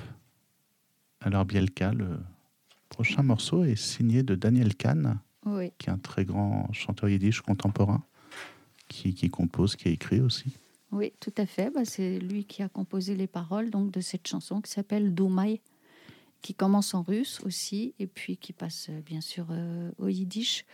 Alors 1.21 1.45
Bielka, 1.45 1.93
le 1.93 2.19
prochain 2.89 3.21
morceau 3.21 3.63
est 3.63 3.75
signé 3.75 4.23
de 4.23 4.33
Daniel 4.35 4.75
Kahn, 4.75 5.19
Oui, 5.45 5.71
qui 5.77 5.89
est 5.89 5.91
un 5.91 5.97
très 5.99 6.25
grand 6.25 6.71
chanteur 6.73 7.07
yiddish 7.09 7.41
contemporain, 7.41 8.03
qui, 8.87 9.13
qui 9.13 9.29
compose, 9.29 9.75
qui 9.75 9.89
a 9.89 9.91
écrit 9.91 10.21
aussi. 10.21 10.57
oui, 10.91 11.13
tout 11.19 11.33
à 11.37 11.45
fait. 11.45 11.69
Bah, 11.69 11.85
c'est 11.85 12.17
lui 12.19 12.45
qui 12.45 12.63
a 12.63 12.69
composé 12.69 13.15
les 13.15 13.27
paroles 13.27 13.69
donc 13.69 13.91
de 13.91 14.01
cette 14.01 14.27
chanson 14.27 14.59
qui 14.59 14.71
s'appelle 14.71 15.13
Dumai, 15.13 15.61
qui 16.41 16.55
commence 16.55 16.93
en 16.95 17.03
russe 17.03 17.41
aussi 17.45 17.93
et 17.99 18.07
puis 18.07 18.37
qui 18.37 18.53
passe 18.53 18.89
bien 19.05 19.21
sûr 19.21 19.45
euh, 19.51 19.91
au 19.99 20.07
yiddish. 20.07 20.65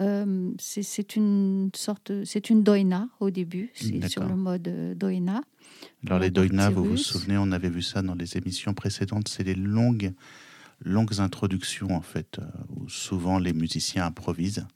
Euh, 0.00 0.52
c'est- 0.58 1.16
une 1.16 1.70
sorte, 1.74 2.24
c'est 2.24 2.50
une 2.50 2.62
doina 2.62 3.08
au 3.20 3.30
début, 3.30 3.70
c'est 3.74 4.08
sur 4.08 4.22
le 4.24 4.36
mode 4.36 4.68
euh, 4.68 4.94
doina. 4.94 5.42
Alors 6.06 6.18
les 6.20 6.30
doina, 6.30 6.70
vous 6.70 6.84
vous 6.84 6.96
souvenez, 6.96 7.36
on 7.36 7.50
avait 7.50 7.70
vu 7.70 7.82
ça 7.82 8.02
dans 8.02 8.14
les 8.14 8.36
émissions 8.36 8.74
précédentes, 8.74 9.26
c'est 9.28 9.42
les 9.44 9.54
longues, 9.56 10.12
longues 10.80 11.18
introductions 11.20 11.90
en 11.96 12.00
fait, 12.00 12.38
euh, 12.38 12.44
où 12.76 12.88
souvent 12.88 13.38
les 13.40 13.52
musiciens 13.52 14.06
improvisent. 14.06 14.66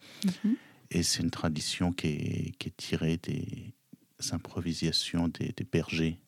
Mhm. 0.44 0.56
Et 0.90 1.02
c'est 1.04 1.22
une 1.22 1.30
tradition 1.30 1.92
qui 1.92 2.08
est, 2.08 2.52
qui 2.58 2.68
est 2.68 2.76
tirée 2.76 3.18
des 3.22 3.72
improvisations 4.32 5.28
des, 5.28 5.52
des 5.56 5.64
bergers 5.64 6.18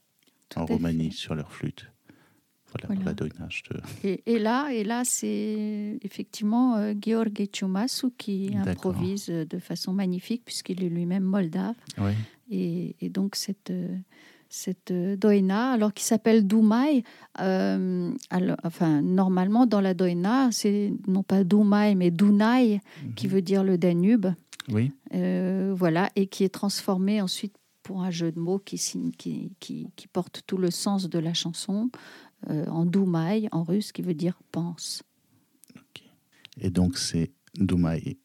Tout 0.48 0.60
en 0.60 0.66
Roumanie 0.66 1.10
fait. 1.10 1.16
sur 1.16 1.34
leur 1.34 1.52
flûte. 1.52 1.86
Voilà, 2.74 2.88
Voilà. 3.04 3.12
Et, 4.02 4.22
et 4.26 4.38
là, 4.38 4.68
et 4.72 4.84
là, 4.84 5.02
c'est 5.04 5.98
effectivement 6.02 6.76
euh, 6.76 6.92
Gheorghe 6.94 7.46
Ciumasu 7.52 8.08
qui 8.18 8.50
improvise 8.72 9.26
euh, 9.30 9.44
de 9.44 9.58
façon 9.58 9.92
magnifique 9.92 10.42
puisqu'il 10.44 10.82
est 10.82 10.88
lui-même 10.88 11.22
moldave. 11.24 11.76
Et, 12.50 12.96
et 13.00 13.08
donc 13.08 13.36
cette, 13.36 13.70
euh, 13.70 13.96
cette 14.48 14.90
euh, 14.90 15.16
doina, 15.16 15.70
alors 15.72 15.92
qui 15.94 16.04
s'appelle 16.04 16.46
Doumaï, 16.46 17.02
euh, 17.40 18.12
enfin 18.64 19.00
normalement 19.02 19.66
dans 19.66 19.80
la 19.80 19.94
doina, 19.94 20.50
c'est 20.52 20.92
non 21.06 21.22
pas 21.22 21.44
Doumaï 21.44 21.94
mais 21.94 22.10
Dunai, 22.10 22.80
qui 23.16 23.26
Mhm. 23.26 23.32
veut 23.32 23.42
dire 23.42 23.64
le 23.64 23.78
Danube, 23.78 24.26
Oui, 24.70 24.90
Euh, 25.14 25.72
voilà, 25.76 26.10
et 26.16 26.26
qui 26.26 26.42
est 26.42 26.48
transformé 26.48 27.20
ensuite 27.20 27.54
pour 27.82 28.02
un 28.02 28.10
jeu 28.10 28.32
de 28.32 28.38
mots 28.40 28.58
qui, 28.58 28.78
signe- 28.78 29.10
qui, 29.12 29.52
qui, 29.60 29.88
qui 29.94 30.08
porte 30.08 30.40
tout 30.46 30.56
le 30.56 30.70
sens 30.70 31.08
de 31.08 31.18
la 31.18 31.34
chanson 31.34 31.90
euh, 32.50 32.66
en 32.66 32.84
Doumaï, 32.84 33.48
en 33.52 33.62
russe, 33.62 33.92
qui 33.92 34.02
veut 34.02 34.14
dire 34.14 34.38
pense. 34.52 35.02
et 36.60 36.70
donc 36.70 36.98
c'est 36.98 37.32
Doumaï. 37.54 38.16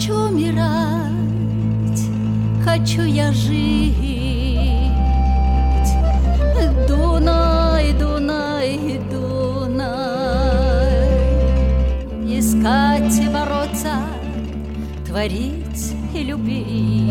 Хочу 0.00 0.14
умирать, 0.14 2.00
хочу 2.64 3.02
я 3.02 3.32
жить. 3.32 3.94
Дунай, 6.88 7.92
Дунай, 7.92 8.98
Дунай. 9.10 9.88
Искать 12.38 13.18
и 13.18 13.28
бороться, 13.28 13.96
творить 15.06 15.92
и 16.14 16.22
любить. 16.24 17.10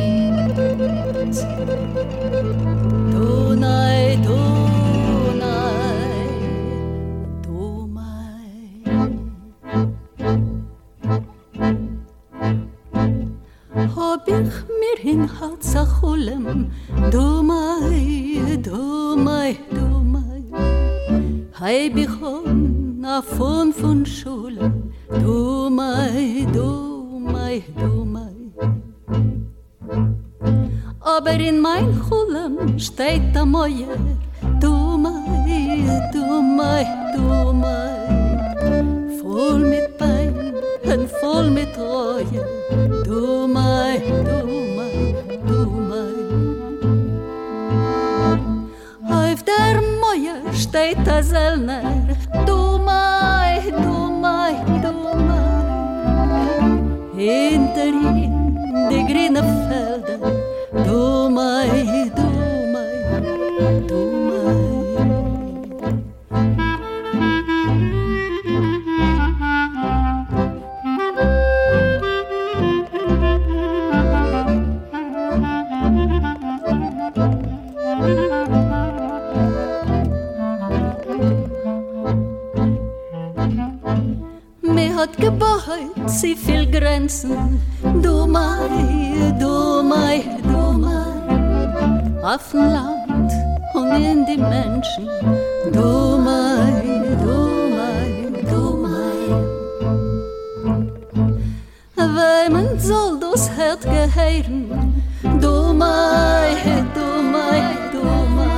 Man 102.50 102.80
soll 102.80 103.20
das 103.20 103.50
Herd 103.58 103.82
gehören 103.82 105.04
du 105.42 105.74
mai 105.74 106.56
du 106.96 107.08
mai 107.34 107.62
du 107.92 108.04
mai 108.36 108.50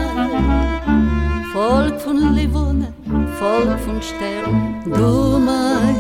Volk 1.54 2.00
von 2.00 2.34
Livone, 2.34 2.94
Volk 3.38 3.78
von 3.86 4.02
Stern, 4.02 4.82
du 4.86 5.38
mai, 5.38 5.91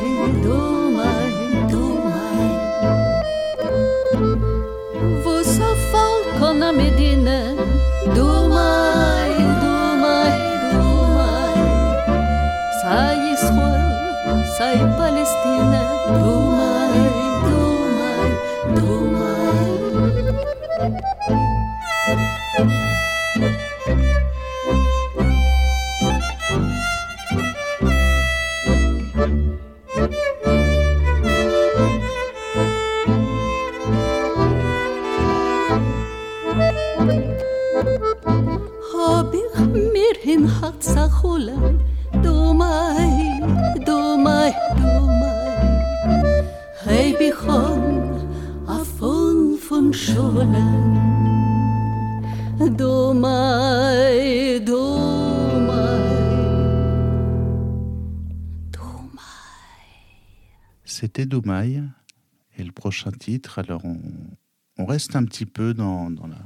Titre, 63.10 63.58
alors 63.60 63.84
on, 63.86 63.98
on 64.78 64.86
reste 64.86 65.16
un 65.16 65.24
petit 65.26 65.46
peu 65.48 65.74
dans, 65.74 66.12
dans 66.12 66.28
la, 66.28 66.38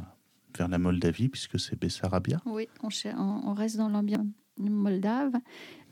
vers 0.58 0.68
la 0.70 0.78
Moldavie, 0.78 1.28
puisque 1.30 1.60
c'est 1.60 1.78
Bessarabia. 1.80 2.40
Oui, 2.46 2.68
on, 2.82 3.54
reste 3.54 3.78
dans 3.78 3.90
l'ambiance 3.90 4.26
moldave 4.58 5.34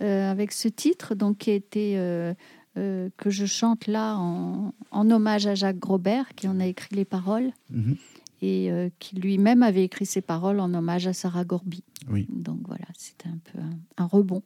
euh, 0.01 0.31
avec 0.31 0.53
ce 0.53 0.69
titre 0.69 1.15
donc 1.15 1.39
qui 1.39 1.49
a 1.51 1.53
été 1.53 1.97
euh, 1.97 2.33
euh, 2.77 3.09
que 3.17 3.29
je 3.29 3.45
chante 3.45 3.87
là 3.87 4.15
en, 4.17 4.73
en 4.91 5.11
hommage 5.11 5.47
à 5.47 5.53
Jacques 5.55 5.79
Grobert 5.79 6.33
qui 6.35 6.47
en 6.47 6.61
a 6.61 6.65
écrit 6.65 6.95
les 6.95 7.03
paroles 7.03 7.51
Mhm. 7.69 7.97
et 8.41 8.71
euh, 8.71 8.89
qui 8.99 9.17
lui-même 9.17 9.63
avait 9.63 9.83
écrit 9.83 10.05
ses 10.05 10.21
paroles 10.21 10.61
en 10.61 10.73
hommage 10.73 11.07
à 11.07 11.13
Sarah 11.13 11.43
Gorby. 11.43 11.83
Oui. 12.09 12.25
Donc 12.29 12.59
voilà, 12.65 12.85
c'était 12.97 13.27
un 13.27 13.37
peu 13.51 13.59
un, 13.59 14.03
un 14.03 14.05
rebond. 14.05 14.43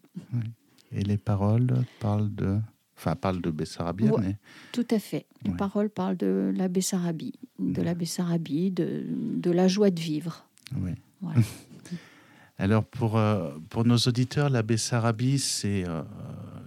Et 0.92 1.04
les 1.04 1.18
paroles 1.18 1.86
parlent 2.00 2.34
de. 2.34 2.58
Enfin, 2.98 3.16
parlent 3.16 3.42
de 3.42 3.52
Bessarabia, 3.52 4.12
Ouais. 4.12 4.22
mais. 4.22 4.36
Tout 4.72 4.88
à 4.92 4.98
fait. 5.00 5.26
Les 5.44 5.52
Ouais. 5.52 5.58
paroles 5.58 5.90
parlent 5.90 6.18
de 6.18 6.52
la 6.56 6.68
Bessarabie, 6.68 7.34
de 7.60 7.82
la 7.82 7.94
Bessarabie, 7.94 8.72
de, 8.72 9.04
de 9.08 9.52
la 9.52 9.68
joie 9.68 9.92
de 9.92 10.00
vivre. 10.00 10.48
Oui. 10.76 10.92
Voilà. 11.22 11.40
Alors, 12.58 12.84
pour, 12.86 13.18
euh, 13.18 13.52
pour 13.70 13.86
nos 13.86 13.98
auditeurs, 13.98 14.50
la 14.50 14.64
Bessarabie, 14.64 15.38
c'est 15.38 15.88
euh, 15.88 16.02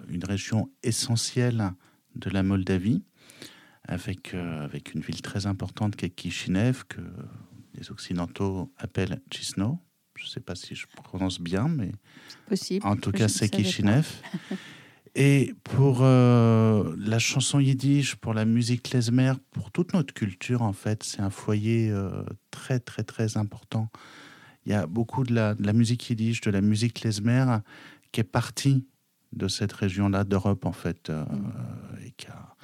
une 0.08 0.22
région 0.24 0.70
essentielle 0.84 1.72
de 2.14 2.30
la 2.30 2.44
Moldavie, 2.44 3.02
avec, 3.88 4.32
euh, 4.34 4.64
avec 4.64 4.94
une 4.94 5.00
ville 5.00 5.20
très 5.22 5.46
importante 5.46 5.96
qui 5.96 6.04
est 6.06 6.10
Kishinev, 6.10 6.84
que 6.88 7.00
les 7.74 7.90
Occidentaux 7.90 8.72
appellent 8.78 9.20
Chisno. 9.32 9.78
Je 10.14 10.24
ne 10.26 10.28
sais 10.28 10.40
pas 10.40 10.54
si 10.54 10.76
je 10.76 10.86
prononce 11.02 11.40
bien, 11.40 11.66
mais 11.66 11.90
Possible. 12.48 12.86
en 12.86 12.94
tout 12.96 13.10
Je 13.12 13.18
cas, 13.18 13.28
c'est. 13.28 13.48
Kishinev. 13.48 14.06
Et 15.16 15.54
pour 15.64 15.98
euh, 16.02 16.94
la 16.98 17.18
chanson 17.18 17.58
yiddish, 17.58 18.14
pour 18.16 18.32
la 18.32 18.44
musique 18.44 18.84
klezmer, 18.84 19.32
pour 19.50 19.70
toute 19.72 19.92
notre 19.92 20.14
culture, 20.14 20.62
en 20.62 20.72
fait, 20.72 21.02
c'est 21.02 21.20
un 21.20 21.30
foyer 21.30 21.90
euh, 21.90 22.22
très, 22.52 22.78
très, 22.78 23.02
très 23.02 23.36
important. 23.36 23.90
Il 24.66 24.72
y 24.72 24.74
a 24.74 24.86
beaucoup 24.86 25.24
de 25.24 25.34
la, 25.34 25.54
de 25.54 25.64
la 25.66 25.72
musique 25.72 26.08
yiddish, 26.08 26.40
de 26.42 26.50
la 26.50 26.60
musique 26.60 26.94
klezmer 26.94 27.44
qui 28.12 28.20
est 28.20 28.24
partie 28.24 28.86
de 29.32 29.48
cette 29.48 29.72
région-là 29.72 30.22
d'Europe, 30.24 30.64
en 30.64 30.72
fait. 30.72 31.10
euh, 31.10 31.24
et 32.06 32.12
qui 32.12 32.26
a- 32.28 32.54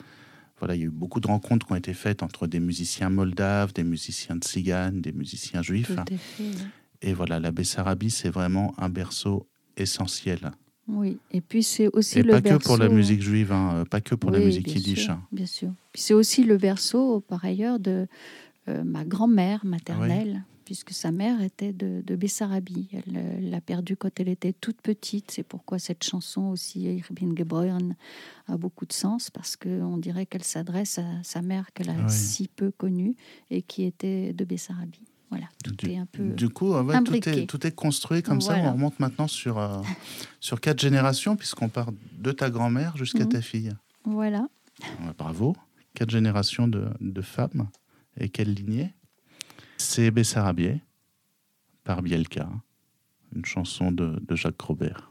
voilà, 0.58 0.74
il 0.74 0.78
y 0.80 0.82
a 0.84 0.86
eu 0.86 0.90
beaucoup 0.90 1.20
de 1.20 1.26
rencontres 1.26 1.66
qui 1.66 1.72
ont 1.72 1.76
été 1.76 1.92
faites 1.94 2.22
entre 2.22 2.46
des 2.46 2.60
musiciens 2.60 3.10
moldaves, 3.10 3.72
des 3.74 3.84
musiciens 3.84 4.38
tziganes, 4.38 5.00
des 5.02 5.12
musiciens 5.12 5.60
juifs. 5.62 5.88
Tout 5.94 6.00
à 6.00 6.04
fait. 6.06 6.16
oui. 6.44 6.54
Et 7.02 7.12
voilà, 7.12 7.38
la 7.40 7.50
Bessarabie, 7.52 8.10
c'est 8.10 8.30
vraiment 8.30 8.72
un 8.78 8.88
berceau 8.88 9.48
essentiel. 9.76 10.52
Oui, 10.88 11.18
et 11.32 11.40
puis 11.40 11.62
c'est 11.64 11.88
aussi 11.88 12.20
Et 12.20 12.22
le 12.22 12.32
pas 12.32 12.40
berceau. 12.40 12.58
que 12.60 12.64
pour 12.64 12.76
la 12.76 12.88
musique 12.88 13.20
juive, 13.22 13.50
hein, 13.52 13.72
euh, 13.78 13.84
pas 13.84 14.00
que 14.00 14.14
pour 14.14 14.30
la 14.30 14.38
musique 14.38 14.66
bien 14.66 14.74
yiddish. 14.74 15.04
sûr, 15.04 15.14
hein. 15.14 15.22
Bien 15.32 15.46
sûr. 15.46 15.72
Puis 15.92 16.02
c'est 16.02 16.14
aussi 16.14 16.44
le 16.44 16.56
berceau, 16.58 17.20
par 17.20 17.44
ailleurs, 17.44 17.80
de 17.80 18.06
euh, 18.68 18.84
ma 18.84 19.04
grand-mère 19.04 19.64
maternelle, 19.64 20.44
puisque 20.64 20.92
sa 20.92 21.10
mère 21.12 21.40
était 21.42 21.72
de, 21.72 22.02
de 22.06 22.16
Bessarabie. 22.16 22.88
Elle 22.92 23.16
euh, 23.16 23.50
l'a 23.50 23.60
perdue 23.60 23.96
quand 23.96 24.18
elle 24.20 24.28
était 24.28 24.52
toute 24.52 24.80
petite. 24.80 25.30
C'est 25.32 25.42
pourquoi 25.42 25.78
cette 25.80 26.04
chanson 26.04 26.42
aussi, 26.50 26.86
Ich 26.88 27.10
bin 27.12 27.34
geboren, 27.36 27.96
a 28.46 28.56
beaucoup 28.56 28.86
de 28.86 28.92
sens, 28.92 29.28
parce 29.30 29.56
qu'on 29.56 29.98
dirait 29.98 30.26
qu'elle 30.26 30.44
s'adresse 30.44 30.98
à 30.98 31.04
sa 31.24 31.42
mère 31.42 31.72
qu'elle 31.72 31.90
a 31.90 31.94
Ah 31.98 32.06
oui. 32.06 32.12
si 32.12 32.46
peu 32.48 32.70
connue 32.70 33.16
et 33.50 33.62
qui 33.62 33.82
était 33.84 34.32
de 34.32 34.44
Bessarabie. 34.44 35.02
Voilà, 35.30 35.46
tout 35.64 35.72
Du, 35.74 35.90
est 35.90 35.96
un 35.98 36.06
peu... 36.06 36.28
du 36.30 36.48
coup, 36.48 36.72
ouais, 36.72 37.02
tout, 37.02 37.14
est, 37.28 37.46
tout 37.46 37.66
est 37.66 37.72
construit 37.74 38.22
comme 38.22 38.40
ça. 38.40 38.56
On 38.58 38.72
remonte 38.74 39.00
maintenant 39.00 39.26
sur, 39.26 39.58
euh, 39.58 39.82
sur 40.40 40.60
quatre 40.60 40.80
générations, 40.80 41.34
puisqu'on 41.36 41.68
part 41.68 41.90
de 42.18 42.30
ta 42.32 42.48
grand-mère 42.50 42.96
jusqu'à 42.96 43.24
Mhm. 43.24 43.28
ta 43.30 43.42
fille. 43.42 43.72
Voilà. 44.04 44.46
Bravo. 45.18 45.56
Quatre 45.94 46.10
générations 46.10 46.68
de, 46.68 46.88
de 47.00 47.22
femmes. 47.22 47.68
Et 48.18 48.28
quelle 48.28 48.52
lignée 48.54 48.94
C'est 49.78 50.10
Bessarabier, 50.10 50.80
par 51.84 52.02
Bielka, 52.02 52.48
une 53.34 53.44
chanson 53.44 53.90
de, 53.92 54.20
de 54.26 54.36
Jacques 54.36 54.60
Robert. 54.60 55.10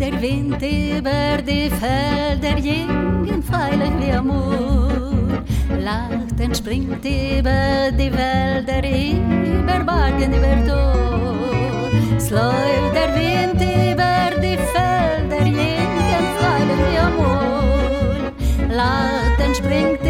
Der 0.00 0.20
Wind 0.22 0.62
über 0.62 1.42
die 1.46 1.68
Felder, 1.68 2.58
jungen 2.58 3.42
freilich 3.42 3.92
wie 3.98 4.12
Amor. 4.12 5.42
Lacht 5.78 6.40
und 6.40 6.56
springt 6.56 7.04
über 7.04 7.90
die 7.92 8.10
Wälder, 8.10 8.78
über 8.78 9.84
Bergen, 9.84 10.32
über 10.32 10.66
Tor. 10.66 11.90
Es 12.16 12.30
läuft 12.30 12.94
der 12.94 13.14
Wind 13.14 13.60
über 13.60 14.40
die 14.40 14.56
Felder, 14.72 15.44
jeden 15.44 16.26
Pfeilen 16.38 16.80
wie 16.86 16.98
Amor. 16.98 18.32
Lauten 18.70 19.54
springt 19.54 20.09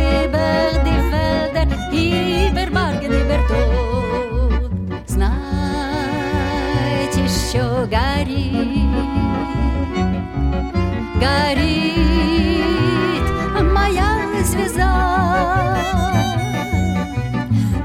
горит 11.55 13.25
моя 13.73 14.19
звезда. 14.45 15.77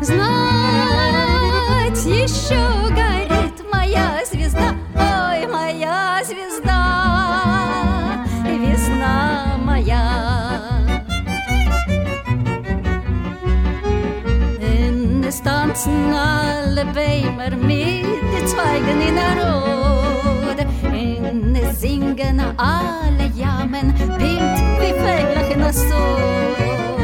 Знать 0.02 2.06
еще 2.06 2.60
горит 2.90 3.64
моя 3.72 4.20
звезда, 4.32 4.76
ой, 4.94 5.48
моя 5.48 6.22
звезда, 6.24 8.24
весна 8.46 9.58
моя. 9.60 10.04
In 14.62 15.24
es 15.24 15.42
tanzen 15.42 16.14
alle 16.14 16.86
Bämer 16.94 17.56
mit 17.56 18.06
den 18.32 18.48
Zweigen 18.48 19.02
in 19.02 19.16
der 19.16 19.44
Rode. 19.44 19.85
singen 21.74 22.40
alle 22.58 23.32
Jamen, 23.36 23.94
wild 23.98 24.58
wie 24.80 24.94
Vögel 24.94 25.52
in 25.52 25.60
der 25.60 25.74
Sonne. 25.74 26.95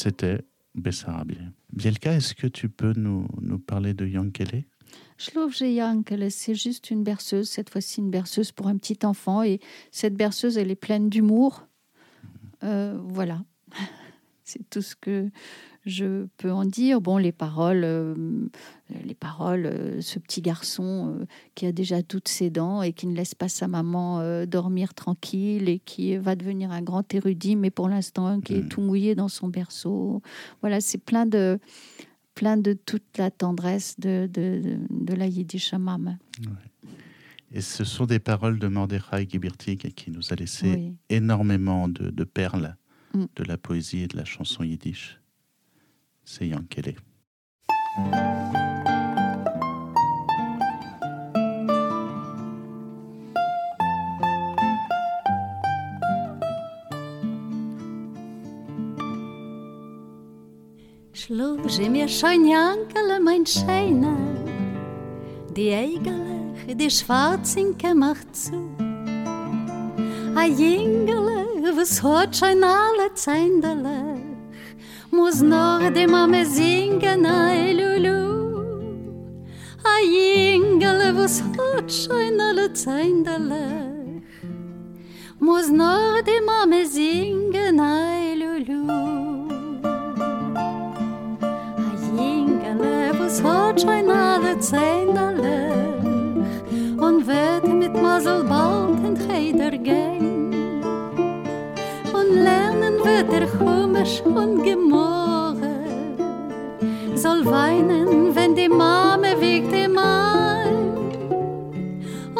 C'était 0.00 0.40
Bessarabie. 0.74 1.36
Bielka, 1.74 2.14
est-ce 2.14 2.34
que 2.34 2.46
tu 2.46 2.70
peux 2.70 2.94
nous, 2.96 3.26
nous 3.42 3.58
parler 3.58 3.92
de 3.92 4.06
Yankele 4.06 4.64
Shlovje 5.18 5.60
Yankele, 5.60 6.30
c'est 6.30 6.54
juste 6.54 6.90
une 6.90 7.04
berceuse, 7.04 7.50
cette 7.50 7.68
fois-ci 7.68 8.00
une 8.00 8.10
berceuse 8.10 8.50
pour 8.50 8.68
un 8.68 8.78
petit 8.78 9.04
enfant. 9.04 9.42
Et 9.42 9.60
cette 9.90 10.14
berceuse, 10.14 10.56
elle 10.56 10.70
est 10.70 10.74
pleine 10.74 11.10
d'humour. 11.10 11.66
Euh, 12.64 12.98
voilà. 12.98 13.44
C'est 14.44 14.70
tout 14.70 14.80
ce 14.80 14.96
que 14.96 15.28
je 15.86 16.26
peux 16.36 16.50
en 16.52 16.64
dire. 16.64 17.00
Bon, 17.00 17.16
les 17.16 17.32
paroles, 17.32 17.82
euh, 17.84 18.14
les 19.04 19.14
paroles, 19.14 19.66
euh, 19.66 20.00
ce 20.00 20.18
petit 20.18 20.42
garçon 20.42 21.16
euh, 21.20 21.24
qui 21.54 21.66
a 21.66 21.72
déjà 21.72 22.02
toutes 22.02 22.28
ses 22.28 22.50
dents 22.50 22.82
et 22.82 22.92
qui 22.92 23.06
ne 23.06 23.14
laisse 23.16 23.34
pas 23.34 23.48
sa 23.48 23.66
maman 23.68 24.44
dormir 24.46 24.92
tranquille 24.94 25.68
et 25.68 25.78
qui 25.78 26.16
va 26.16 26.36
devenir 26.36 26.70
un 26.70 26.82
grand 26.82 27.12
érudit, 27.14 27.56
mais 27.56 27.70
pour 27.70 27.88
l'instant 27.88 28.40
qui 28.40 28.54
est 28.54 28.62
Mm. 28.62 28.68
tout 28.68 28.80
mouillé 28.82 29.14
dans 29.14 29.28
son 29.28 29.48
berceau. 29.48 30.22
Voilà, 30.60 30.80
c'est 30.80 30.98
plein 30.98 31.26
de, 31.26 31.58
plein 32.34 32.56
de 32.56 32.72
toute 32.74 33.16
la 33.18 33.30
tendresse 33.30 33.98
de, 33.98 34.28
de, 34.32 34.60
de, 34.62 34.78
de 34.90 35.14
la 35.14 35.26
Yiddish 35.26 35.72
Hamam. 35.74 36.18
Et 37.52 37.62
ce 37.62 37.82
sont 37.84 38.06
des 38.06 38.20
paroles 38.20 38.58
de 38.60 38.68
Mordechai 38.68 39.26
Gibirtig 39.28 39.92
qui 39.94 40.10
nous 40.12 40.32
a 40.32 40.36
laissé 40.36 40.72
Oui. 40.72 40.94
énormément 41.08 41.88
de, 41.88 42.10
de 42.10 42.24
perles 42.24 42.76
Mm. 43.12 43.24
de 43.34 43.42
la 43.44 43.58
poésie 43.58 44.02
et 44.02 44.06
de 44.06 44.16
la 44.16 44.24
chanson 44.24 44.62
yiddish. 44.62 45.18
C'est 46.24 46.46
Yankele. 46.46 46.96
Schluge 61.12 61.90
mir 61.90 62.08
schon 62.08 62.46
Jankele, 62.46 63.20
mein 63.22 63.44
Scheiner, 63.44 64.16
die 65.54 65.70
Eigerlech, 65.72 66.76
die 66.76 66.90
Schwarzinke 66.90 67.94
macht 67.94 68.34
zu. 68.34 68.70
A 70.34 70.44
Jingele, 70.44 71.46
was 71.76 72.02
hat 72.02 72.36
schon 72.36 72.64
alle 72.64 73.12
Zeindelech, 73.14 74.29
muss 75.10 75.40
noch 75.42 75.90
die 75.92 76.06
mame 76.06 76.44
singen, 76.46 77.24
e 77.24 77.72
lulu. 77.72 78.20
A 79.84 79.96
jingle, 80.04 81.12
was 81.16 81.42
hat 81.42 81.90
schon 81.90 82.40
alle 82.40 82.72
zein 82.72 83.24
da 83.24 83.36
lach 83.36 84.38
Mu 85.40 85.56
znor 85.62 86.22
de 86.22 86.40
mame 86.46 86.84
zingana 86.86 87.92
e 88.28 88.34
lulu. 88.40 88.80
A 91.88 91.92
jingle, 92.14 93.12
was 93.18 93.42
hat 93.42 93.80
schon 93.80 94.10
alle 94.10 94.58
zein 94.60 95.14
da 95.14 95.30
lach 95.30 97.06
Und 97.06 97.26
wette 97.26 97.74
mit 97.82 97.94
Maselband 97.94 99.04
und 99.06 99.84
gehen. 99.84 100.19
Wird 103.20 103.32
er 103.34 103.46
Chumisch 103.46 104.22
und 104.22 104.62
Gemorre. 104.62 105.84
Soll 107.14 107.44
weinen, 107.44 108.34
wenn 108.34 108.54
die 108.54 108.68
Mame 108.68 109.38
wiegt 109.38 109.72
ihm 109.74 109.98
ein 109.98 110.74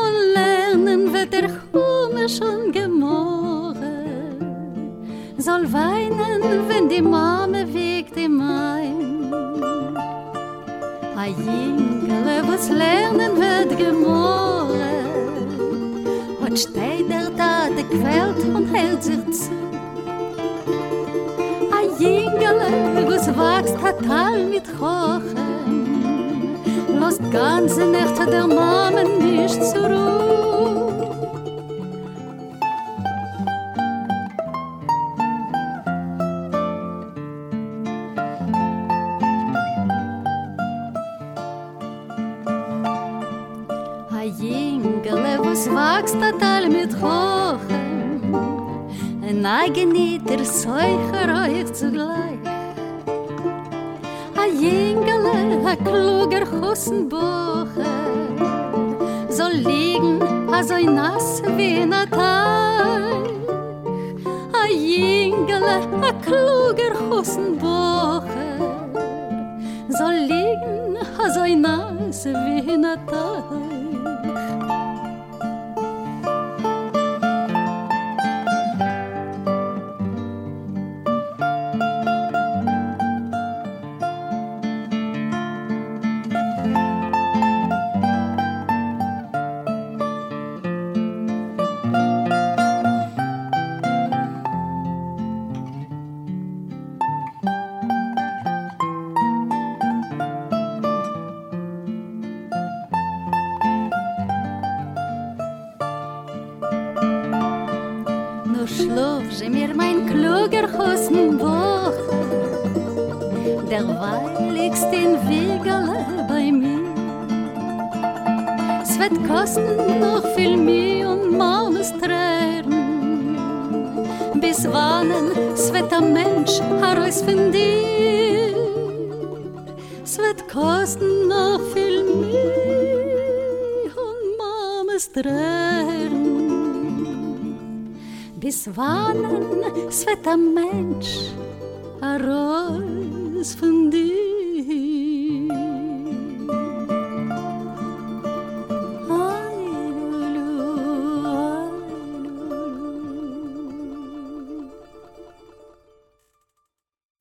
und 0.03 0.17
lernen 0.35 1.13
wird 1.13 1.35
er 1.35 1.49
Chumisch 1.49 2.41
und 2.41 2.73
Gemorre. 2.73 3.75
Soll 5.37 5.71
weinen, 5.71 6.41
wenn 6.69 6.89
die 6.89 7.03
Mame 7.03 7.67
wiegt 7.75 8.17
ihm 8.17 8.41
ein 8.41 9.11
Jingele, 11.45 12.43
was 12.49 12.71
lernen 12.71 13.37
wird 13.37 13.79
gemoren, 13.79 14.79
hat 16.43 16.59
steht 16.59 17.09
der 17.11 17.29
Tate 17.37 17.85
quält 17.85 18.43
und 18.55 18.75
hält 18.75 19.03
sich 19.03 19.31
zu. 19.31 19.60
wachst 23.41 23.77
hat 23.83 23.99
Tal 24.07 24.45
mit 24.45 24.67
Kochen, 24.79 26.57
lost 27.01 27.23
ganze 27.31 27.87
Nächte 27.87 28.27
der 28.27 28.47
Mamen 28.47 29.19
nicht 29.19 29.65
zur 29.65 29.87
Ruhe. 29.87 30.71
A 44.13 44.23
jingle 44.39 45.39
was 45.45 45.65
wachst 45.75 46.17
hat 46.21 46.39
Tal 46.41 46.69
mit 46.69 46.93
Kochen, 47.01 48.33
en 49.29 49.47
ageni 49.47 50.21
der 50.29 50.45
Seucher 50.45 51.29
euch 51.45 51.73
zugleich. 51.73 52.40
A 54.61 54.63
Jingele, 54.63 55.73
a 55.73 55.75
kluger 55.75 56.45
Hussenbuche, 56.45 57.95
soll 59.31 59.55
liegen, 59.55 60.21
a 60.53 60.63
so 60.63 60.77
nass 60.77 61.41
wie 61.57 61.81
in 61.81 61.95
a 61.95 62.05
Teich. 62.05 63.31
A 64.53 64.67
Jingele, 64.69 65.77
a 66.03 66.13
kluger 66.23 66.95
Hussenbuche, 67.09 68.51
soll 69.97 70.29
liegen, 70.29 70.99
a 71.19 71.31
so 71.33 71.47
nass 71.57 72.27
wie 72.27 72.75
in 72.75 72.85
a 72.85 72.97
Teich. 73.07 73.60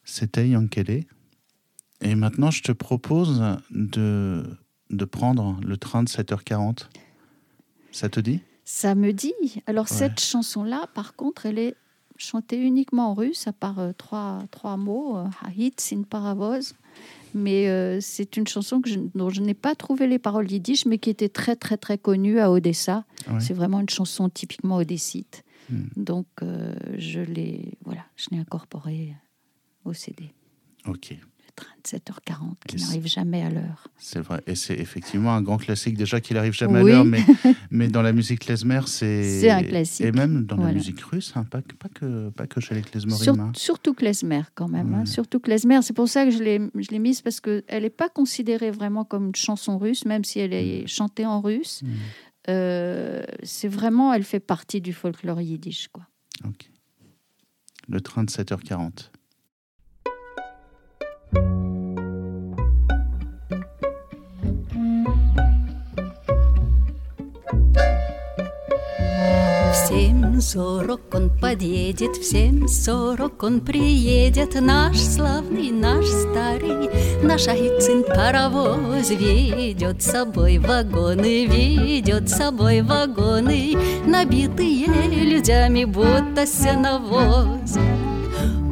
C'était 0.03 0.49
Yankele. 0.49 1.05
Et 2.01 2.15
maintenant, 2.15 2.49
je 2.49 2.63
te 2.63 2.71
propose 2.71 3.41
de, 3.69 4.43
de 4.89 5.05
prendre 5.05 5.59
le 5.61 5.77
train 5.77 6.01
de 6.01 6.09
7h40. 6.09 6.87
Ça 7.91 8.09
te 8.09 8.19
dit? 8.19 8.41
Ça 8.65 8.95
me 8.95 9.13
dit. 9.13 9.61
Alors 9.67 9.87
cette 9.87 10.19
chanson-là, 10.19 10.87
par 10.95 11.15
contre, 11.15 11.45
elle 11.45 11.59
est 11.59 11.75
chantée 12.19 12.61
uniquement 12.61 13.11
en 13.11 13.13
russe, 13.13 13.47
à 13.47 13.53
part 13.53 13.79
euh, 13.79 13.91
trois, 13.97 14.43
trois 14.51 14.77
mots, 14.77 15.17
euh, 15.17 15.25
Hahit, 15.41 15.79
Sin 15.81 16.03
Paravoz. 16.03 16.75
Mais 17.33 17.69
euh, 17.69 17.99
c'est 18.01 18.37
une 18.37 18.47
chanson 18.47 18.81
que 18.81 18.89
dont 19.15 19.29
je 19.29 19.41
n'ai 19.41 19.53
pas 19.53 19.75
trouvé 19.75 20.07
les 20.07 20.19
paroles 20.19 20.51
yiddish, 20.51 20.85
mais 20.85 20.97
qui 20.97 21.09
était 21.09 21.29
très 21.29 21.55
très 21.55 21.77
très 21.77 21.97
connue 21.97 22.39
à 22.39 22.51
Odessa. 22.51 23.05
C'est 23.39 23.53
vraiment 23.53 23.79
une 23.79 23.89
chanson 23.89 24.29
typiquement 24.29 24.77
odessite. 24.77 25.43
Hmm. 25.69 25.85
Donc 25.95 26.25
je 26.97 27.19
l'ai 27.19 27.77
voilà, 27.85 28.03
je 28.15 28.29
l'ai 28.31 28.39
incorporée 28.39 29.13
au 29.85 29.93
CD. 29.93 30.33
Ok. 30.87 31.15
7h40 31.85 32.55
qui 32.67 32.77
n'arrive 32.77 33.07
jamais 33.07 33.41
à 33.41 33.49
l'heure. 33.49 33.87
C'est 33.97 34.19
vrai, 34.19 34.41
et 34.47 34.55
c'est 34.55 34.75
effectivement 34.75 35.33
un 35.33 35.41
grand 35.41 35.57
classique 35.57 35.97
déjà 35.97 36.19
qui 36.19 36.33
n'arrive 36.33 36.53
jamais 36.53 36.79
à 36.79 36.83
l'heure, 36.83 37.05
mais, 37.05 37.23
mais 37.71 37.87
dans 37.87 38.01
la 38.01 38.11
musique 38.11 38.39
klezmer, 38.39 38.81
c'est... 38.87 39.39
C'est 39.39 39.49
un 39.49 39.63
classique. 39.63 40.05
Et 40.05 40.11
même 40.11 40.45
dans 40.45 40.57
la 40.57 40.73
musique 40.73 41.01
russe, 41.01 41.33
hein, 41.35 41.45
pas, 41.49 41.61
pas, 41.79 41.89
que, 41.89 42.29
pas 42.29 42.47
que 42.47 42.59
chez 42.59 42.75
les 42.75 42.81
klezmerim. 42.81 43.23
Sur, 43.23 43.39
hein. 43.39 43.51
Surtout 43.55 43.93
klezmer 43.93 44.43
quand 44.55 44.67
même, 44.67 44.93
hein, 44.93 45.05
surtout 45.05 45.39
klezmer. 45.39 45.81
C'est 45.81 45.93
pour 45.93 46.09
ça 46.09 46.25
que 46.25 46.31
je 46.31 46.43
l'ai 46.43 46.99
mise, 46.99 47.21
parce 47.21 47.39
qu'elle 47.39 47.63
n'est 47.69 47.89
pas 47.89 48.09
considérée 48.09 48.71
vraiment 48.71 49.05
comme 49.05 49.27
une 49.27 49.35
chanson 49.35 49.77
russe, 49.77 50.05
même 50.05 50.23
si 50.23 50.39
elle 50.39 50.53
est 50.53 50.83
mm. 50.83 50.87
chantée 50.87 51.25
en 51.25 51.41
russe. 51.41 51.81
Mm. 51.83 51.87
Euh, 52.49 53.23
c'est 53.43 53.67
vraiment, 53.67 54.13
elle 54.13 54.23
fait 54.23 54.39
partie 54.39 54.81
du 54.81 54.93
folklore 54.93 55.41
yiddish. 55.41 55.87
Quoi. 55.89 56.07
Ok. 56.45 56.69
Le 57.87 58.01
train 58.01 58.23
de 58.23 58.29
7h40. 58.29 59.09
Семь 69.89 70.39
сорок 70.39 71.01
он 71.13 71.29
подъедет, 71.29 72.15
в 72.15 72.23
семь 72.23 72.67
сорок 72.67 73.43
он 73.43 73.59
приедет, 73.61 74.59
наш 74.59 74.97
славный, 74.97 75.71
наш 75.71 76.05
старый, 76.05 76.89
наш 77.23 77.47
Айцин 77.47 78.03
паровоз 78.03 79.09
ведет 79.09 80.01
с 80.01 80.11
собой 80.11 80.57
вагоны, 80.59 81.45
ведет 81.45 82.29
с 82.29 82.37
собой 82.37 82.81
вагоны, 82.81 83.75
набитые 84.05 84.85
людьми, 84.85 85.85
будто 85.85 86.45
сеновоз. 86.45 87.77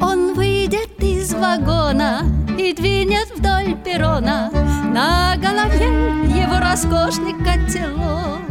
Он 0.01 0.33
выйдет 0.35 1.01
из 1.03 1.33
вагона 1.33 2.46
и 2.57 2.73
двинет 2.73 3.29
вдоль 3.35 3.75
перрона, 3.83 4.49
на 4.93 5.35
голове 5.37 5.87
его 6.35 6.59
роскошный 6.59 7.33
котелок 7.33 8.47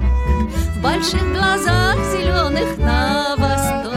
больших 0.87 1.33
глазах 1.35 1.97
зеленых 2.13 2.79
на 2.79 3.35
восток 3.37 3.93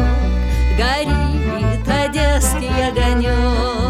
горит 0.75 1.87
одесский 1.87 2.87
огонек. 2.87 3.88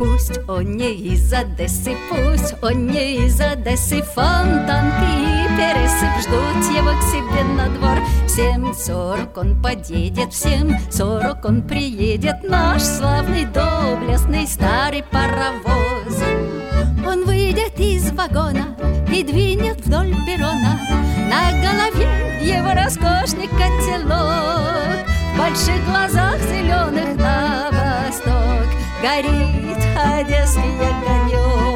Он 0.00 0.78
не 0.78 0.94
из 0.94 1.30
Одессы, 1.30 1.94
пусть 2.08 2.54
он 2.62 2.86
не 2.86 3.26
из 3.26 3.38
Одессы 3.38 4.02
Фонтанки 4.02 5.04
и 5.04 5.46
пересып 5.56 6.22
ждут 6.22 6.74
его 6.74 6.98
к 6.98 7.02
себе 7.02 7.44
на 7.44 7.68
двор. 7.68 7.98
В 8.24 8.28
семь 8.30 8.72
сорок 8.72 9.36
он 9.36 9.60
подъедет, 9.62 10.32
в 10.32 10.36
семь 10.36 10.72
сорок 10.90 11.44
он 11.44 11.60
приедет. 11.60 12.42
Наш 12.42 12.82
славный, 12.82 13.44
доблестный 13.44 14.46
старый 14.46 15.02
паровоз. 15.02 16.22
Он 17.06 17.24
выйдет 17.26 17.78
из 17.78 18.10
вагона 18.12 18.74
и 19.12 19.22
двинет 19.22 19.84
вдоль 19.84 20.14
перрона. 20.26 20.80
На 21.28 21.52
голове 21.60 22.40
его 22.42 22.72
роскошный 22.72 23.48
котелок. 23.48 25.06
В 25.34 25.38
больших 25.38 25.84
глазах 25.90 26.38
зеленых 26.40 27.16
горит 29.02 29.78
одесский 29.96 30.74
огонек. 30.78 31.69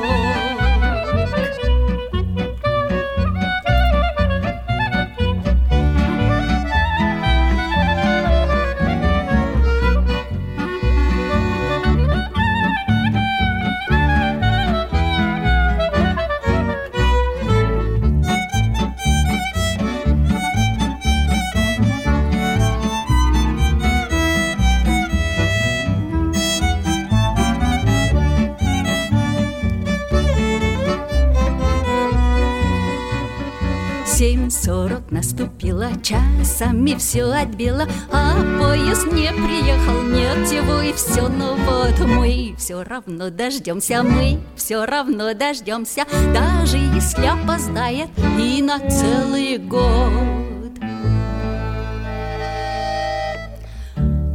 Наступило 35.24 35.88
Часами 36.02 36.94
все 36.96 37.24
отбило 37.24 37.86
А 38.12 38.34
поезд 38.58 39.06
не 39.06 39.32
приехал 39.32 40.02
Нет 40.02 40.52
его 40.52 40.82
и 40.82 40.92
все 40.92 41.28
Но 41.28 41.54
вот 41.54 41.98
мы 42.06 42.54
все 42.58 42.82
равно 42.84 43.30
дождемся 43.30 44.02
Мы 44.02 44.38
все 44.54 44.84
равно 44.84 45.32
дождемся 45.32 46.04
Даже 46.34 46.76
если 46.76 47.26
опоздает 47.26 48.10
И 48.38 48.60
на 48.60 48.78
целый 48.90 49.56
год. 49.58 50.10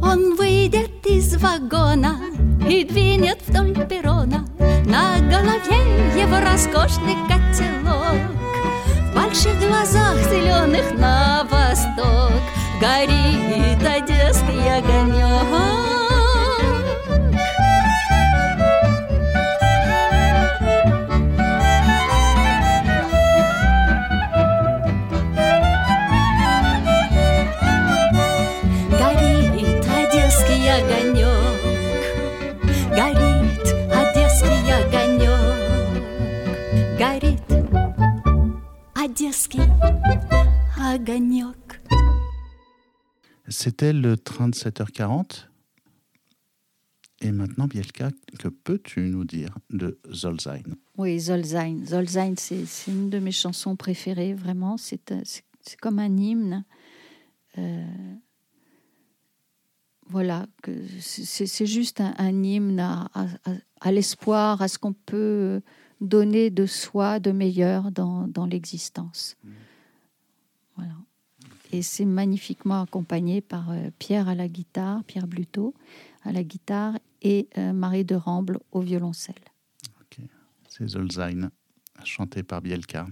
Он 0.02 0.34
выйдет 0.36 1.06
из 1.06 1.36
вагона 1.36 2.16
и 2.68 2.84
двинет 2.84 3.38
вдоль 3.46 3.74
перрона 3.86 4.44
На 4.86 5.18
голове 5.18 5.78
его 6.20 6.40
роскошный 6.40 7.16
котелок 7.28 8.39
Больших 9.30 9.60
глазах 9.60 10.16
зеленых 10.28 10.90
на 10.98 11.44
восток 11.44 12.42
Горит 12.80 13.80
одесский 13.80 14.76
огонек 14.76 15.49
C'était 43.62 43.92
le 43.92 44.16
train 44.16 44.48
de 44.48 44.54
7h40. 44.54 45.48
Et 47.20 47.30
maintenant, 47.30 47.66
Bielka, 47.66 48.08
que 48.38 48.48
peux-tu 48.48 49.02
nous 49.02 49.24
dire 49.24 49.54
de 49.68 49.98
Zolzain 50.10 50.62
Oui, 50.96 51.20
Zolzain. 51.20 51.84
Zolzain, 51.84 52.32
c'est 52.38 52.64
une 52.88 53.10
de 53.10 53.18
mes 53.18 53.32
chansons 53.32 53.76
préférées, 53.76 54.32
vraiment. 54.32 54.78
C'est 54.78 55.12
comme 55.78 55.98
un 55.98 56.16
hymne. 56.16 56.64
Euh, 57.58 58.14
voilà, 60.08 60.46
c'est 60.98 61.66
juste 61.66 62.00
un, 62.00 62.42
hymne 62.42 62.80
à, 62.80 63.92
l'espoir, 63.92 64.62
à 64.62 64.68
ce 64.68 64.78
qu'on 64.78 64.94
peut 64.94 65.60
donner 66.00 66.48
de 66.48 66.64
soi, 66.64 67.20
de 67.20 67.30
meilleur 67.30 67.92
dans, 67.92 68.26
dans 68.26 68.46
l'existence. 68.46 69.36
Mmh. 69.44 69.50
Voilà. 70.76 70.94
Et 71.72 71.82
c'est 71.82 72.04
magnifiquement 72.04 72.82
accompagné 72.82 73.40
par 73.40 73.70
euh, 73.70 73.90
Pierre 73.98 74.28
à 74.28 74.34
la 74.34 74.48
guitare, 74.48 75.04
Pierre 75.04 75.26
Bluteau 75.26 75.74
à 76.24 76.32
la 76.32 76.42
guitare 76.42 76.98
et 77.22 77.48
euh, 77.58 77.72
Marie 77.72 78.04
de 78.04 78.14
Ramble 78.14 78.58
au 78.72 78.80
violoncelle. 78.80 79.34
C'est 80.68 80.86
Zolzain, 80.86 81.50
chanté 82.04 82.42
par 82.44 82.62
Bielka. 82.62 83.06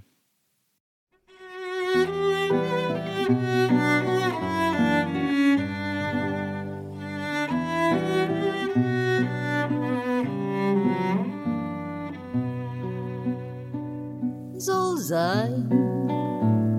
Zolzain, 14.59 15.69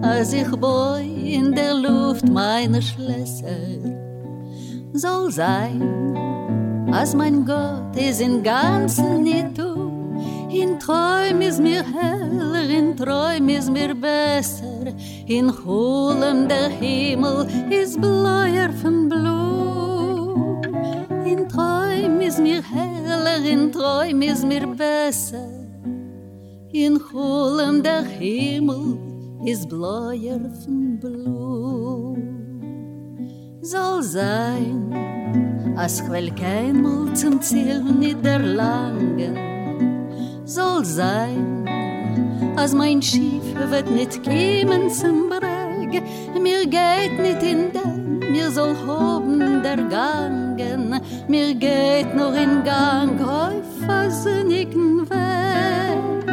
als 0.10 0.34
ich 0.34 0.50
boi 0.64 1.04
in 1.38 1.54
der 1.54 1.76
Luft 1.76 2.28
meine 2.28 2.82
Schlösser 2.82 3.80
soll 4.94 5.32
sein, 5.32 5.82
als 6.92 7.14
mein 7.14 7.46
Gott 7.46 7.96
ist 7.96 8.20
in 8.20 8.42
ganzen 8.42 9.24
nicht 9.24 9.58
du. 9.58 9.72
In 10.50 10.80
Träum 10.80 11.42
ist 11.42 11.62
mir 11.62 11.84
heller, 11.84 12.68
in 12.68 12.98
Träum 12.98 13.50
ist 13.50 13.72
mir 13.72 13.94
besser, 13.94 14.86
in 15.28 15.48
Hulem 15.64 16.48
der 16.48 16.70
Himmel 16.70 17.48
ist 17.70 18.02
bläuer 18.02 18.72
von 18.82 19.08
Blut. 19.10 20.66
In 21.32 21.48
Träum 21.48 22.20
ist 22.20 22.40
mir 22.40 22.64
heller, 22.64 23.40
in 23.46 23.72
Träum 23.72 24.22
ist 24.24 24.44
mir 24.44 24.66
besser, 24.66 25.48
in 26.72 27.00
Hulem 27.14 27.84
der 27.84 28.02
Himmel 28.02 29.09
is 29.46 29.66
bloyer 29.66 30.42
fun 30.62 30.98
blu 31.02 32.16
soll 33.62 34.02
sein 34.04 34.80
as 35.78 36.02
quel 36.02 36.30
kein 36.42 36.82
mol 36.84 37.08
zum 37.16 37.42
ziel 37.42 37.82
nit 38.02 38.24
der 38.24 38.40
langen 38.40 39.36
soll 40.46 40.84
sein 40.84 41.66
as 42.58 42.74
mein 42.74 43.02
schief 43.02 43.46
wird 43.72 43.90
nit 43.90 44.24
kemen 44.24 44.90
zum 44.90 45.30
berg. 45.30 45.92
Mir 46.46 46.66
geht 46.66 47.16
nit 47.20 47.44
in 47.44 47.72
den 47.72 48.20
mir 48.32 48.52
soll 48.52 48.76
hoben 48.86 49.64
der 49.64 49.78
gangen. 49.78 51.00
Mir 51.28 51.54
geht 51.56 52.16
nur 52.16 52.34
in 52.36 52.64
gang 52.64 53.18
häufer 53.20 54.12
sinnigen 54.12 55.10
weg. 55.10 56.26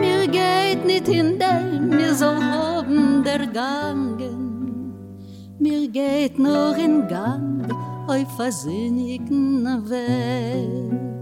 Mir 0.00 0.26
geht 0.26 0.84
nit 0.86 1.08
in 1.08 1.38
den 1.38 1.71
mir 1.88 2.14
soll 2.14 2.36
hoben 2.36 3.22
der 3.24 3.46
Gangen. 3.46 4.94
Mir 5.58 5.88
geht 5.88 6.38
nur 6.38 6.76
in 6.76 7.06
Gang, 7.08 7.68
oi 8.08 8.24
versinnigen 8.36 9.88
Weg. 9.88 11.12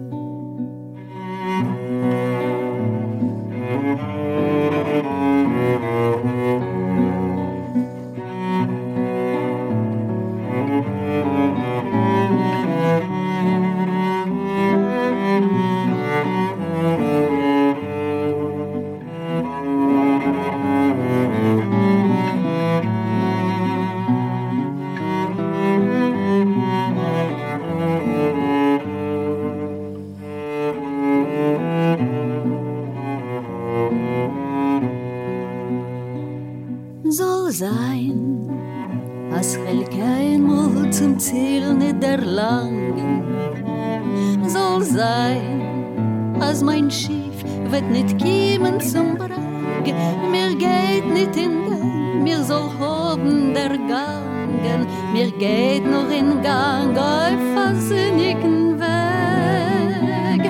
Als 46.51 46.63
mein 46.63 46.91
Schiff 46.91 47.45
wird 47.71 47.89
nicht 47.91 48.19
kommen 48.19 48.81
zum 48.81 49.17
Breg. 49.17 49.95
Mir 50.31 50.51
geht 50.57 51.07
nicht 51.07 51.37
in 51.37 51.65
den, 51.65 52.23
mir 52.25 52.43
soll 52.43 52.69
hoben 52.79 53.55
der 53.55 53.79
Gangen. 53.79 54.87
Mir 55.13 55.31
geht 55.31 55.87
noch 55.87 56.11
in 56.11 56.43
Gang 56.43 56.97
auf 56.99 57.41
versinnigen 57.55 58.79
Weg. 58.79 60.43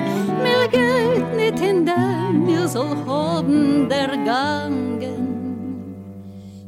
Mir 0.45 0.67
geht 0.69 1.35
nicht 1.35 1.59
in 1.61 1.85
den, 1.85 2.45
mir 2.45 2.67
soll 2.67 2.97
haben 3.05 3.87
der 3.87 4.17
Gangen. 4.25 5.30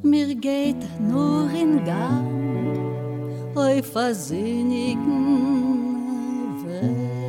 Mir 0.04 0.36
geht 0.36 1.00
nur 1.00 1.50
in 1.50 1.84
Gang 1.86 2.28
auf 3.56 3.86
versinnigen 3.94 5.24
Weg. 6.66 7.24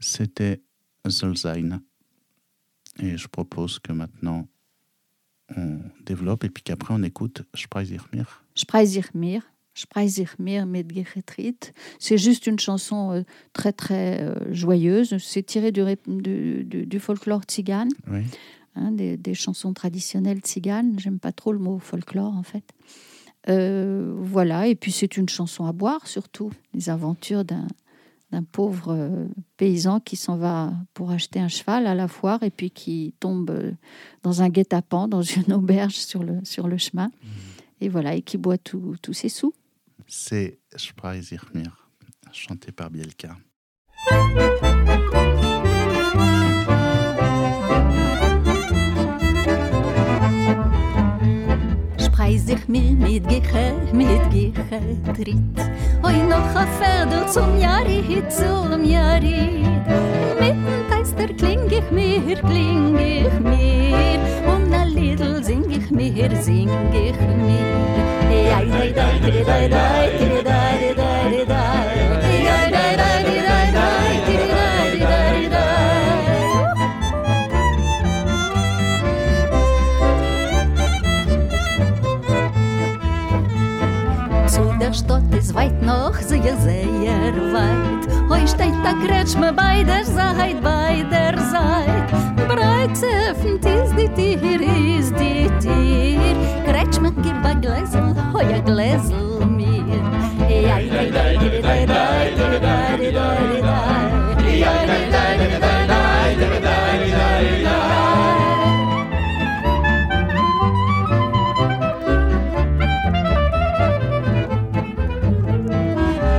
C'était 0.00 0.60
Zolzain. 1.08 1.80
Et 3.00 3.16
je 3.16 3.28
propose 3.28 3.78
que 3.78 3.92
maintenant 3.92 4.48
on 5.56 5.80
développe 6.04 6.44
et 6.44 6.50
puis 6.50 6.62
qu'après 6.62 6.92
on 6.94 7.02
écoute 7.02 7.44
Spreizir 7.54 8.06
mir. 8.12 8.42
Spreizir 8.54 9.08
mir. 9.14 9.42
Mit 10.38 11.72
C'est 11.98 12.18
juste 12.18 12.46
une 12.46 12.58
chanson 12.58 13.12
euh, 13.12 13.22
très 13.52 13.72
très 13.72 14.22
euh, 14.22 14.34
joyeuse. 14.52 15.16
C'est 15.18 15.42
tiré 15.42 15.72
du, 15.72 15.82
du, 16.06 16.86
du, 16.86 17.00
folklore 17.00 17.42
tzigane. 17.42 17.90
Oui. 18.10 18.20
Hein, 18.74 18.92
des, 18.92 19.34
chansons 19.34 19.72
traditionnelles 19.72 20.40
tziganes. 20.40 20.98
J'aime 20.98 21.18
pas 21.18 21.32
trop 21.32 21.52
le 21.52 21.58
mot 21.58 21.78
folklore 21.78 22.34
en 22.34 22.42
fait. 22.42 22.64
Euh, 23.48 24.14
voilà, 24.18 24.66
et 24.66 24.74
puis 24.74 24.92
c'est 24.92 25.16
une 25.16 25.28
chanson 25.28 25.64
à 25.64 25.72
boire 25.72 26.06
surtout, 26.06 26.50
les 26.74 26.90
aventures 26.90 27.44
d'un 27.44 27.66
d'un 28.30 28.42
pauvre 28.42 29.26
paysan 29.56 30.00
qui 30.00 30.16
s'en 30.16 30.36
va 30.36 30.74
pour 30.92 31.10
acheter 31.12 31.40
un 31.40 31.48
cheval 31.48 31.86
à 31.86 31.94
la 31.94 32.08
foire 32.08 32.42
et 32.42 32.50
puis 32.50 32.70
qui 32.70 33.14
tombe 33.20 33.74
dans 34.22 34.42
un 34.42 34.50
guet-apens, 34.50 35.08
dans 35.08 35.22
une 35.22 35.50
auberge 35.54 35.94
sur 35.94 36.22
le, 36.22 36.34
sur 36.44 36.68
le 36.68 36.76
chemin. 36.76 37.06
Mmh. 37.06 37.28
Et 37.80 37.88
voilà, 37.88 38.14
et 38.14 38.20
qui 38.20 38.36
boit 38.36 38.58
tous 38.58 38.98
ses 39.14 39.30
sous. 39.30 39.54
C'est 40.08 40.58
Spreizirmir, 40.74 41.90
chanté 42.32 42.72
par 42.72 42.90
Bielka. 42.90 43.36
sich 52.48 52.68
mir 52.68 52.92
mit 52.92 53.28
Geche, 53.28 53.74
mit 53.92 54.54
tritt. 55.14 55.58
Oi 56.02 56.16
noch 56.28 56.54
a 56.54 56.66
Ferder 56.78 57.26
zum 57.26 57.58
Jari, 57.58 58.22
zum 58.28 58.84
Jari. 58.84 59.64
Mitten 60.40 60.88
Teister 60.88 61.28
kling 61.34 61.70
ich 61.70 61.90
mir, 61.90 62.36
kling 62.36 62.96
ich 62.98 63.40
mir. 63.40 64.20
Und 64.46 64.72
a 64.72 64.84
Lidl 64.84 65.42
sing 65.44 65.70
ich 65.70 65.90
mir, 65.90 66.30
sing 66.36 66.70
ich 66.92 67.20
mir. 67.20 67.87
der 84.88 84.94
Stott 84.94 85.34
ist 85.36 85.54
weit 85.54 85.82
noch 85.82 86.14
sehr, 86.14 86.56
sehr 86.56 87.34
weit. 87.52 88.30
Hoi 88.30 88.46
steht 88.46 88.72
der 88.82 88.94
Kretsch 89.04 89.36
me 89.36 89.52
bei 89.52 89.82
der 89.84 90.04
Seid, 90.04 90.62
bei 90.62 91.04
der 91.10 91.36
Seid. 91.38 92.48
Breit 92.48 92.96
zöffnet 92.96 93.64
ist 93.64 93.94
die 93.98 94.08
Tier, 94.14 94.98
ist 94.98 95.14
die 95.18 95.50
Tier. 95.60 96.67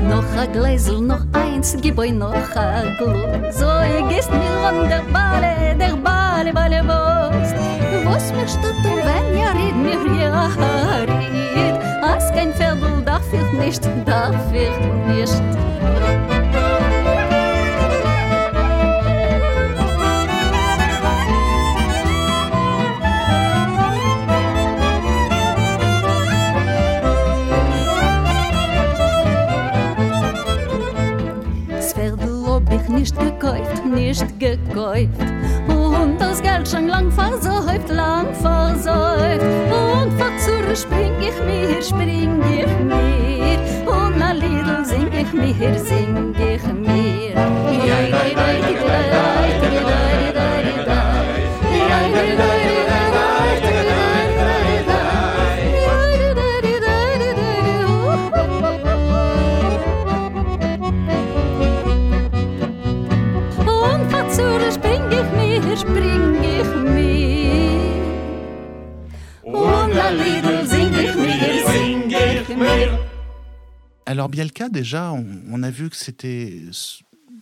No, 0.09 0.23
bei 0.35 0.47
Gläsel, 0.47 1.01
eins, 1.59 1.75
euch 1.97 2.11
noch 2.13 2.55
ein 2.55 2.97
Glas. 2.97 3.59
So, 3.59 3.65
ihr 3.65 4.07
gehst 4.07 4.31
mir 4.31 4.67
an 4.67 4.87
der 4.87 5.01
Bale, 5.11 5.75
der 5.77 5.95
Bale, 5.97 6.53
Bale, 6.53 6.81
was? 6.87 7.53
Was 8.05 8.33
mir 8.33 8.47
stut 8.47 8.75
und 8.85 9.03
wenn 9.03 9.37
ihr 9.37 9.49
red 9.49 9.75
mir 9.75 10.21
ja 10.21 10.47
red, 10.47 11.83
als 12.01 12.31
kein 12.31 12.53
Pferdl 12.53 13.01
darf 13.05 13.25
ich 13.33 13.59
nicht, 13.59 13.85
ich 14.53 15.17
nicht. 15.17 15.43
nicht 15.43 16.38
nicht 34.09 34.39
gekäuft. 34.39 35.09
Und 35.67 36.17
das 36.19 36.41
Geld 36.41 36.67
schon 36.67 36.87
lang 36.87 37.11
versäuft, 37.11 37.89
lang 37.89 38.33
versäuft. 38.33 39.45
Und 39.71 40.11
verzurre 40.13 40.75
spring 40.75 41.13
ich 41.19 41.37
mir, 41.45 41.81
spring 41.81 42.41
ich 42.49 42.73
mir. 42.89 43.59
Und 43.85 44.21
a 44.21 44.31
Lidl 44.31 44.83
sing 44.83 45.09
ich 45.13 45.31
mir, 45.33 45.79
sing 45.79 46.28
Alors 74.09 74.27
Bielka, 74.27 74.69
déjà, 74.69 75.11
on, 75.11 75.61
a 75.61 75.69
vu 75.69 75.87
que 75.87 75.95
c'était 75.95 76.63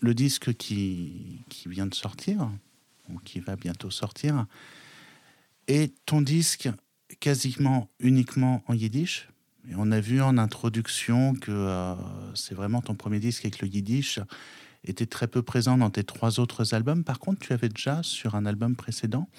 le 0.02 0.14
disque 0.14 0.54
qui, 0.56 1.46
qui 1.48 1.70
vient 1.70 1.86
de 1.86 1.96
sortir, 1.96 2.52
ou 3.10 3.20
qui 3.20 3.40
va 3.40 3.56
bientôt 3.56 3.90
sortir, 3.90 4.48
et 5.70 5.94
ton 6.06 6.22
disque 6.22 6.68
quasiment 7.22 7.88
uniquement 8.02 8.66
en 8.68 8.74
yiddish. 8.74 9.30
Et 9.70 9.76
on 9.78 9.94
a 9.94 10.02
vu 10.02 10.22
en 10.22 10.38
introduction 10.38 11.36
que 11.36 11.54
euh, 11.54 11.96
c'est 12.36 12.54
vraiment 12.54 12.82
ton 12.82 12.96
premier 12.96 13.22
disque 13.22 13.46
avec 13.46 13.62
le 13.62 13.70
yiddish 13.70 14.20
était 14.84 15.06
très 15.06 15.30
peu 15.30 15.42
présent 15.42 15.78
dans 15.78 15.90
tes 15.90 16.04
trois 16.04 16.42
autres 16.42 16.74
albums. 16.74 17.06
Par 17.06 17.20
contre, 17.20 17.40
tu 17.40 17.54
avais 17.54 17.70
déjà 17.70 18.04
sur 18.04 18.36
un 18.36 18.46
album 18.46 18.76
précédent 18.76 19.30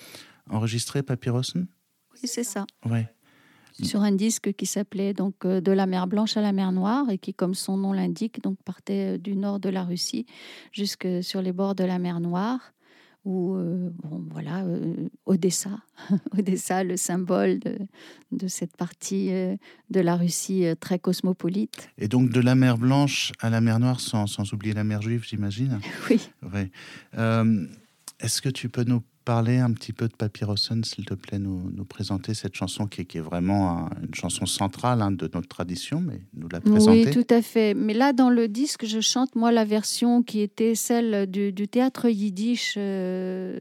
enregistré 0.48 1.02
Papyrosen 1.02 1.66
Oui, 2.14 2.20
c'est 2.24 2.42
ça. 2.42 2.64
Ouais 2.86 3.06
sur 3.82 4.02
un 4.02 4.12
disque 4.12 4.52
qui 4.54 4.66
s'appelait 4.66 5.14
donc 5.14 5.34
euh, 5.44 5.60
De 5.60 5.72
la 5.72 5.86
mer 5.86 6.06
Blanche 6.06 6.36
à 6.36 6.40
la 6.40 6.52
mer 6.52 6.72
Noire 6.72 7.10
et 7.10 7.18
qui, 7.18 7.34
comme 7.34 7.54
son 7.54 7.76
nom 7.76 7.92
l'indique, 7.92 8.42
donc 8.42 8.58
partait 8.64 9.14
euh, 9.14 9.18
du 9.18 9.36
nord 9.36 9.60
de 9.60 9.68
la 9.68 9.84
Russie 9.84 10.26
jusque 10.72 11.06
sur 11.22 11.42
les 11.42 11.52
bords 11.52 11.74
de 11.74 11.84
la 11.84 11.98
mer 11.98 12.20
Noire. 12.20 12.72
Ou 13.24 13.56
euh, 13.56 13.90
bon, 14.02 14.24
voilà, 14.30 14.64
Odessa, 15.26 15.80
Odessa, 16.38 16.82
le 16.82 16.96
symbole 16.96 17.58
de, 17.58 17.76
de 18.32 18.48
cette 18.48 18.76
partie 18.76 19.28
de 19.28 20.00
la 20.00 20.16
Russie 20.16 20.64
très 20.80 20.98
cosmopolite. 20.98 21.90
Et 21.98 22.08
donc 22.08 22.30
de 22.30 22.40
la 22.40 22.54
mer 22.54 22.78
Blanche 22.78 23.32
à 23.40 23.50
la 23.50 23.60
mer 23.60 23.80
Noire, 23.80 24.00
sans, 24.00 24.26
sans 24.26 24.50
oublier 24.52 24.72
la 24.72 24.84
mer 24.84 25.02
Juive, 25.02 25.24
j'imagine? 25.28 25.80
Oui. 26.08 26.30
Ouais. 26.52 26.70
Est-ce 28.20 28.40
que 28.40 28.48
tu 28.48 28.68
peux 28.68 28.84
nous 28.84 29.02
parler 29.28 29.58
un 29.58 29.72
petit 29.72 29.92
peu 29.92 30.08
de 30.08 30.14
Papyrosen, 30.14 30.84
s'il 30.84 31.04
te 31.04 31.12
plaît, 31.12 31.38
nous, 31.38 31.70
nous, 31.70 31.84
présenter 31.84 32.32
cette 32.32 32.54
chanson 32.54 32.86
qui, 32.86 33.04
qui 33.04 33.18
est 33.18 33.20
vraiment 33.20 33.90
une 34.02 34.14
chanson 34.14 34.46
centrale 34.46 35.02
hein, 35.02 35.10
de 35.10 35.28
notre 35.34 35.48
tradition, 35.48 36.00
mais 36.00 36.22
nous 36.32 36.48
la 36.48 36.62
présenter. 36.62 37.04
Oui, 37.04 37.10
tout 37.12 37.26
à 37.28 37.42
fait. 37.42 37.74
Mais 37.74 37.92
là, 37.92 38.14
dans 38.14 38.30
le 38.30 38.48
disque, 38.48 38.86
je 38.86 39.00
chante, 39.00 39.36
moi, 39.36 39.52
la 39.52 39.66
version 39.66 40.22
qui 40.22 40.40
était 40.40 40.74
celle 40.74 41.30
du, 41.30 41.52
théâtre 41.68 42.08
yiddish 42.08 42.76
euh, 42.78 43.58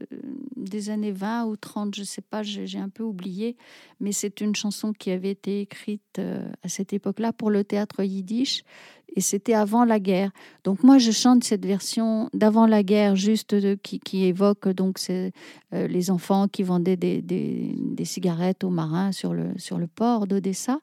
des 0.56 0.88
années 0.88 1.12
20 1.12 1.44
ou 1.44 1.56
30, 1.56 1.94
je 1.94 2.00
ne 2.00 2.06
sais 2.06 2.22
pas, 2.22 2.42
j'ai 2.42 2.78
un 2.78 2.88
peu 2.88 3.02
oublié, 3.02 3.58
mais 4.00 4.12
c'est 4.12 4.40
une 4.40 4.56
chanson 4.56 4.94
qui 4.94 5.10
avait 5.10 5.32
été 5.32 5.60
écrite 5.60 6.18
euh, 6.18 6.48
à 6.62 6.70
cette 6.70 6.94
époque-là 6.94 7.34
pour 7.34 7.50
le 7.50 7.62
théâtre 7.62 8.02
yiddish 8.02 8.64
et 9.14 9.20
c'était 9.20 9.54
avant 9.54 9.84
la 9.84 10.00
guerre. 10.00 10.30
Donc 10.64 10.82
moi, 10.82 10.98
je 10.98 11.10
chante 11.10 11.44
cette 11.44 11.64
version 11.64 12.28
d'avant 12.34 12.66
la 12.66 12.82
guerre, 12.82 13.16
juste 13.16 13.56
qui, 13.82 14.24
évoque 14.24 14.68
donc 14.68 14.98
euh, 15.10 15.30
les 15.72 16.10
enfants 16.10 16.48
qui 16.48 16.62
vendaient 16.62 16.96
des, 16.96 18.04
cigarettes 18.04 18.64
aux 18.64 18.70
marins 18.70 19.12
sur 19.12 19.34
le, 19.34 19.50
sur 19.56 19.78
le 19.78 19.86
port 19.86 20.26
d'Odessa, 20.26 20.80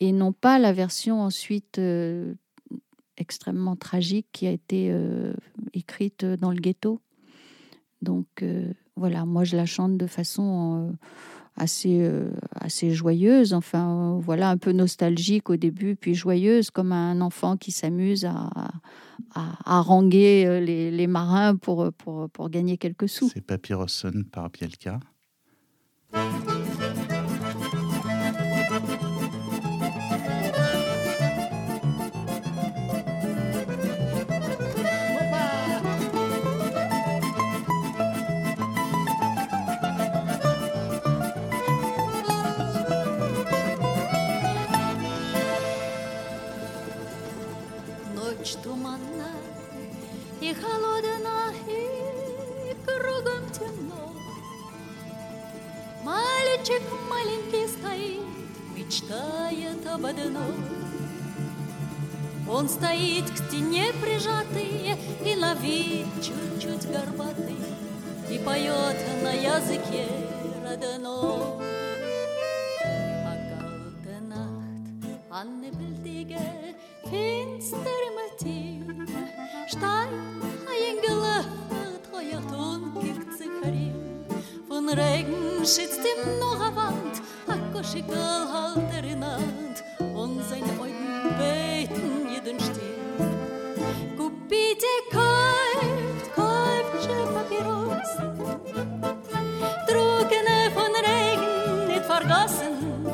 et 0.00 0.12
non 0.12 0.32
pas 0.32 0.58
la 0.58 0.72
version 0.72 1.20
ensuite 1.20 1.78
euh, 1.78 2.34
extrêmement 3.16 3.76
tragique 3.76 4.28
qui 4.32 4.46
a 4.46 4.50
été 4.50 4.88
euh, 4.90 5.34
écrite 5.74 6.24
dans 6.24 6.52
le 6.52 6.60
ghetto. 6.60 7.00
Donc 8.00 8.44
voilà, 8.94 9.24
moi 9.24 9.42
je 9.42 9.56
la 9.56 9.66
chante 9.66 9.98
de 9.98 10.06
façon 10.06 10.96
assez, 11.58 11.98
euh, 12.00 12.30
assez 12.54 12.92
joyeuse, 12.92 13.52
enfin 13.52 14.16
euh, 14.16 14.20
voilà, 14.20 14.50
un 14.50 14.56
peu 14.56 14.72
nostalgique 14.72 15.50
au 15.50 15.56
début, 15.56 15.96
puis 15.96 16.14
joyeuse, 16.14 16.70
comme 16.70 16.92
un 16.92 17.20
enfant 17.20 17.56
qui 17.56 17.72
s'amuse 17.72 18.24
à, 18.24 18.50
à, 19.34 19.52
haranguer 19.64 20.44
euh, 20.46 20.60
les, 20.60 21.06
marins 21.06 21.56
pour, 21.56 21.92
pour, 21.92 22.30
pour 22.30 22.48
gagner 22.48 22.78
quelques 22.78 23.08
sous. 23.08 23.28
C'est 23.28 23.40
Papyroson 23.40 24.24
par 24.30 24.50
Bielka. 24.50 25.00
Мальчик 56.58 56.82
маленький 57.08 57.68
стоит, 57.68 58.20
мечтает 58.74 59.86
об 59.86 60.04
одном. 60.04 60.54
Он 62.50 62.68
стоит 62.68 63.30
к 63.30 63.36
стене 63.36 63.92
прижатый 64.02 64.96
и 65.24 65.36
на 65.36 65.54
вид 65.54 66.06
чуть-чуть 66.20 66.90
горбатый 66.90 67.56
и 68.30 68.38
поет 68.38 68.96
на 69.22 69.32
языке 69.32 70.06
родном. 70.64 71.60
А 73.24 73.34
kalte 73.50 74.20
Nacht, 74.28 75.30
an 75.30 75.60
nebeldige, 75.60 76.40
finstere 77.04 78.10
Matin, 78.16 79.06
Stein, 79.68 80.08
ein 80.66 80.96
gelöffelt, 81.06 82.04
heuer 82.12 82.42
Ton 82.48 82.98
gibt 83.00 83.32
sich 83.36 83.48
Regen 84.88 85.00
regn 85.00 85.64
sitzt 85.64 86.00
ihm 86.00 86.38
noch 86.38 86.60
am 86.60 86.76
Wand, 86.76 87.20
a 87.46 87.56
Koschikal 87.72 88.48
halt 88.50 88.90
er 88.96 89.04
in 89.04 89.22
Hand, 89.22 89.84
und 89.98 90.42
seine 90.48 90.72
Augen 90.80 91.36
beten 91.36 92.28
jeden 92.32 92.58
Stil. 92.58 92.96
Kupite 94.16 94.86
kauft, 95.10 96.34
kauft 96.34 97.04
Schäfergiros, 97.04 98.12
Trugene 99.86 100.70
von 100.74 100.92
Regen 101.04 101.88
nicht 101.88 102.04
vergessen, 102.06 103.04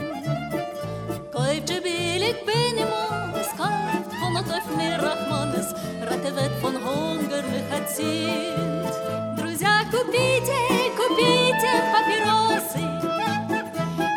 kauft 1.32 1.82
billig 1.82 2.36
Benimos, 2.46 3.48
kauft 3.56 4.12
von 4.20 4.34
der 4.34 4.44
Teufel 4.44 5.04
Rachmanes, 5.04 5.74
Rette 6.02 6.36
wird 6.36 6.52
von 6.60 6.74
Hunger 6.74 7.42
nicht 7.42 7.72
erzielt. 7.72 9.43
Друзья, 9.54 9.84
купите, 9.88 10.90
купите 10.96 11.70
папиросы, 11.92 12.82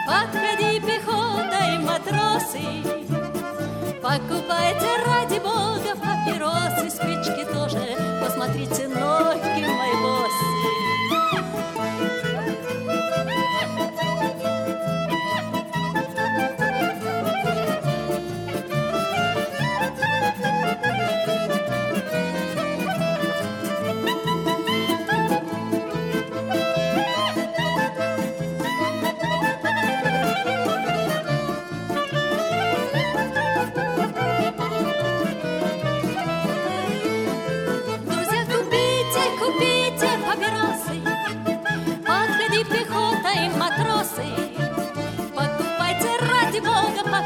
подходи 0.07 0.79
пехота 0.79 1.59
и 1.63 1.77
матросы. 1.77 2.65
Покупайте 4.01 4.89
ради 5.05 5.37
бога 5.37 5.95
папиросы, 5.95 6.89
спички 6.89 7.45
тоже, 7.53 7.85
посмотрите 8.19 8.87
ноги 8.87 9.61
мои 9.61 9.95
боссы. 10.01 10.76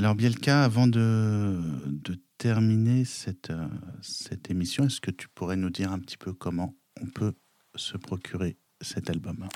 Alors 0.00 0.14
Bielka, 0.14 0.64
avant 0.64 0.86
de, 0.86 1.60
terminer 2.38 3.04
cette, 3.04 3.50
euh, 3.50 3.66
cette 4.00 4.50
émission, 4.50 4.84
est-ce 4.84 4.98
que 4.98 5.10
tu 5.10 5.28
pourrais 5.28 5.58
nous 5.58 5.68
dire 5.68 5.92
un 5.92 5.98
petit 5.98 6.16
peu 6.16 6.32
comment 6.32 6.74
on 7.02 7.04
peut 7.04 7.34
se 7.74 7.98
procurer 7.98 8.56
cet 8.80 9.10
album? 9.10 9.46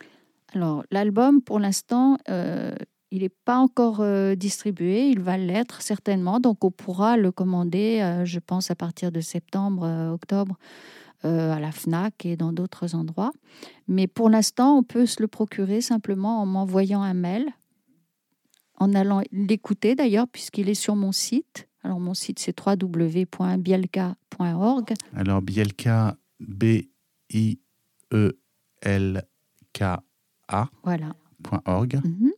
Alors, 0.53 0.85
l'album, 0.91 1.41
pour 1.41 1.61
l'instant, 1.61 2.19
euh, 2.29 2.75
il 3.11 3.23
n'est 3.23 3.31
pas 3.31 3.57
encore 3.57 4.03
euh, 4.03 4.35
distribué. 4.35 5.09
Il 5.09 5.21
va 5.21 5.39
l'être 5.39 5.81
certainement. 5.81 6.41
Donc, 6.41 6.63
on 6.63 6.71
pourra 6.71 7.17
le 7.17 7.33
commander, 7.33 8.23
je 8.27 8.39
pense, 8.39 8.71
à 8.71 8.75
partir 8.75 9.13
de 9.13 9.23
septembre, 9.23 10.13
octobre, 10.13 10.59
à 11.23 11.59
la 11.59 11.73
FNAC 11.73 12.27
et 12.27 12.37
dans 12.37 12.53
d'autres 12.53 12.95
endroits. 12.95 13.33
Mais 13.89 14.07
pour 14.07 14.29
l'instant, 14.29 14.77
on 14.77 14.83
peut 14.83 15.07
se 15.07 15.23
le 15.23 15.27
procurer 15.27 15.81
simplement 15.81 16.43
en 16.43 16.45
m'envoyant 16.45 17.01
un 17.01 17.15
mail, 17.15 17.47
en 18.79 18.95
allant 18.95 19.23
l'écouter 19.33 19.95
d'ailleurs, 19.95 20.29
puisqu'il 20.29 20.69
est 20.69 20.75
sur 20.75 20.97
mon 20.97 21.13
site. 21.13 21.69
Alors, 21.83 22.01
mon 22.01 22.15
site, 22.15 22.39
c'est 22.39 22.55
www.bielka.org. 22.59 24.95
Alors 25.15 25.43
Bielka, 25.43 26.17
B-I-E-L-K-A. 29.35 30.69
Voilà. 30.83 31.15
.org. 31.67 32.01
Mhm. 32.05 32.31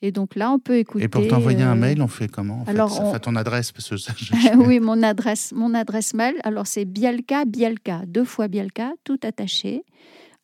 Et 0.00 0.12
donc 0.12 0.36
là, 0.36 0.50
on 0.52 0.58
peut 0.58 0.78
écouter. 0.78 1.04
Et 1.04 1.08
pour 1.08 1.26
t'envoyer 1.28 1.62
un 1.62 1.76
euh, 1.76 1.80
mail, 1.80 2.00
on 2.00 2.08
fait 2.08 2.28
comment 2.28 2.60
en 2.62 2.64
alors, 2.64 2.98
on- 3.00 3.12
fait 3.12 3.20
ton 3.20 3.36
adresse 3.36 3.72
parce 3.72 3.88
que 3.90 3.96
ça, 3.96 4.12
je- 4.16 4.32
oui, 4.56 4.80
mon 4.80 5.02
adresse, 5.02 5.52
mon 5.52 5.74
adresse 5.74 6.14
mail, 6.14 6.36
alors 6.44 6.66
c'est 6.66 6.84
bielka, 6.84 7.44
bielka, 7.44 8.02
deux 8.06 8.24
fois 8.24 8.48
bielka, 8.48 8.92
tout 9.02 9.18
attaché, 9.22 9.84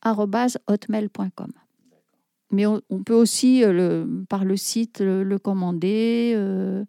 hotmail.com. 0.05 1.53
Mais 2.51 2.67
on, 2.67 2.81
on 2.91 3.03
peut 3.03 3.15
aussi, 3.15 3.63
euh, 3.65 3.73
le, 3.73 4.25
par 4.29 4.45
le 4.45 4.57
site, 4.57 5.01
le, 5.01 5.23
le 5.23 5.39
commander. 5.39 6.33
euh, 6.37 6.85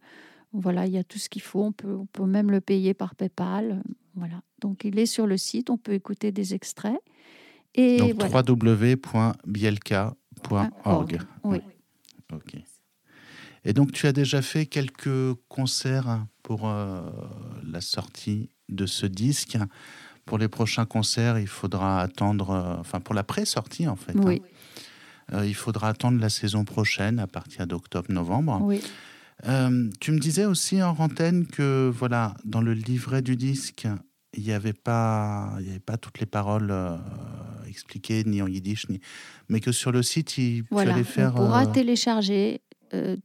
voilà, 0.53 0.85
il 0.87 0.93
y 0.93 0.97
a 0.97 1.03
tout 1.03 1.19
ce 1.19 1.29
qu'il 1.29 1.41
faut. 1.41 1.63
On 1.63 1.71
peut, 1.71 1.95
on 1.95 2.05
peut 2.07 2.25
même 2.25 2.51
le 2.51 2.61
payer 2.61 2.93
par 2.93 3.15
PayPal. 3.15 3.81
Voilà. 4.15 4.41
Donc, 4.59 4.83
il 4.83 4.97
est 4.99 5.05
sur 5.05 5.27
le 5.27 5.37
site. 5.37 5.69
On 5.69 5.77
peut 5.77 5.93
écouter 5.93 6.31
des 6.31 6.53
extraits. 6.53 6.99
Et 7.75 7.97
Donc 7.99 8.15
voilà. 8.15 8.41
www.bielka.org. 8.41 11.19
Oui. 11.43 11.57
Ok. 12.33 12.55
Et 13.63 13.73
donc, 13.73 13.91
tu 13.91 14.07
as 14.07 14.11
déjà 14.11 14.41
fait 14.41 14.65
quelques 14.65 15.33
concerts 15.47 16.25
pour 16.43 16.67
euh, 16.67 17.01
la 17.63 17.81
sortie 17.81 18.49
de 18.69 18.85
ce 18.85 19.05
disque. 19.05 19.57
Pour 20.25 20.37
les 20.37 20.47
prochains 20.47 20.85
concerts, 20.85 21.39
il 21.39 21.47
faudra 21.47 22.01
attendre, 22.01 22.51
euh, 22.51 22.75
enfin 22.79 22.99
pour 22.99 23.15
la 23.15 23.23
pré-sortie 23.23 23.87
en 23.87 23.95
fait. 23.95 24.15
hein. 24.15 24.21
Euh, 25.33 25.45
il 25.45 25.55
faudra 25.55 25.89
attendre 25.89 26.19
la 26.19 26.29
saison 26.29 26.65
prochaine 26.65 27.19
à 27.19 27.27
partir 27.27 27.67
d'octobre-novembre. 27.67 28.59
oui. 28.63 28.81
Euh, 29.47 29.89
tu 29.99 30.11
me 30.11 30.19
disais 30.19 30.45
aussi 30.45 30.83
en 30.83 30.95
antenne 30.99 31.47
que 31.47 31.89
voilà, 31.91 32.35
dans 32.45 32.61
le 32.61 32.73
livret 32.73 33.23
du 33.23 33.35
disque, 33.35 33.87
il 34.37 34.43
n'y 34.43 34.51
avait 34.51 34.71
pas, 34.71 35.55
il 35.59 35.65
y 35.65 35.69
avait 35.71 35.79
pas 35.79 35.97
toutes 35.97 36.19
les 36.19 36.27
paroles 36.27 36.69
euh, 36.69 36.95
expliquées 37.67 38.23
ni 38.23 38.43
en 38.43 38.47
yiddish 38.47 38.87
ni, 38.89 38.99
mais 39.49 39.59
que 39.59 39.71
sur 39.71 39.91
le 39.91 40.03
site, 40.03 40.37
il, 40.37 40.61
tu 40.61 40.67
Voilà, 40.69 40.93
allais 40.93 41.03
faire. 41.03 41.33
on 41.35 41.45
pourra 41.45 41.65
télécharger 41.65 42.61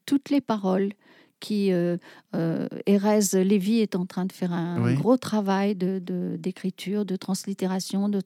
toutes 0.07 0.31
les 0.31 0.41
paroles 0.41 0.91
qui 1.41 1.73
euh, 1.73 1.97
euh, 2.35 2.67
Erez 2.87 3.21
Lévy 3.45 3.79
est 3.81 3.95
en 3.95 4.07
train 4.07 4.25
de 4.25 4.33
faire 4.33 4.53
un 4.53 4.83
Oui. 4.83 4.95
gros 4.95 5.17
travail 5.17 5.75
de- 5.77 5.99
de- 5.99 6.37
d'écriture, 6.39 7.05
de, 7.05 7.17
translittération, 7.17 8.09
de, 8.09 8.21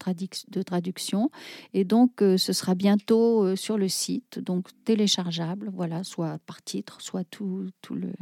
de 0.48 0.62
traduction. 0.62 1.30
Et 1.74 1.84
donc, 1.84 2.22
euh, 2.22 2.36
ce 2.36 2.52
sera 2.52 2.74
bientôt 2.74 3.44
euh, 3.44 3.56
sur 3.56 3.78
le 3.78 3.88
site, 3.88 4.38
donc 4.38 4.68
téléchargeable, 4.84 5.70
voilà, 5.72 6.04
soit 6.04 6.38
par 6.46 6.62
titre, 6.62 7.00
soit 7.00 7.24
tout, 7.24 7.68
tout, 7.82 7.94
le, 7.94 8.12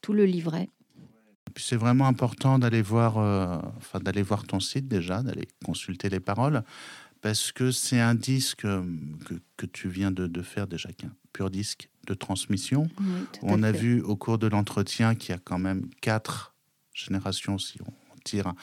tout 0.00 0.12
le 0.12 0.24
livret. 0.24 0.70
C'est 1.56 1.76
vraiment 1.76 2.06
important 2.06 2.58
d'aller 2.58 2.82
voir, 2.82 3.18
euh, 3.18 3.58
enfin 3.76 4.00
d'aller 4.00 4.22
voir 4.22 4.44
ton 4.44 4.60
site 4.60 4.88
déjà, 4.88 5.22
d'aller 5.22 5.46
consulter 5.64 6.08
les 6.08 6.20
paroles, 6.20 6.64
parce 7.20 7.52
que 7.52 7.70
c'est 7.70 8.00
un 8.00 8.14
disque 8.14 8.62
que, 8.62 9.40
que 9.56 9.66
tu 9.66 9.88
viens 9.88 10.10
de, 10.10 10.26
de 10.26 10.42
faire 10.42 10.66
déjà, 10.66 10.90
qu'un 10.92 11.12
pur 11.32 11.50
disque 11.50 11.88
de 12.06 12.14
transmission. 12.14 12.86
Oui, 13.00 13.06
On 13.42 13.62
a 13.62 13.72
fait. 13.72 13.78
vu 13.78 14.00
au 14.02 14.16
cours 14.16 14.38
de 14.38 14.46
l'entretien 14.46 15.14
qu'il 15.14 15.30
y 15.30 15.34
a 15.34 15.40
quand 15.42 15.58
même 15.58 15.88
quatre 16.00 16.54
générations, 16.92 17.58
si 17.58 17.78
on 17.82 17.92
tires 18.24 18.54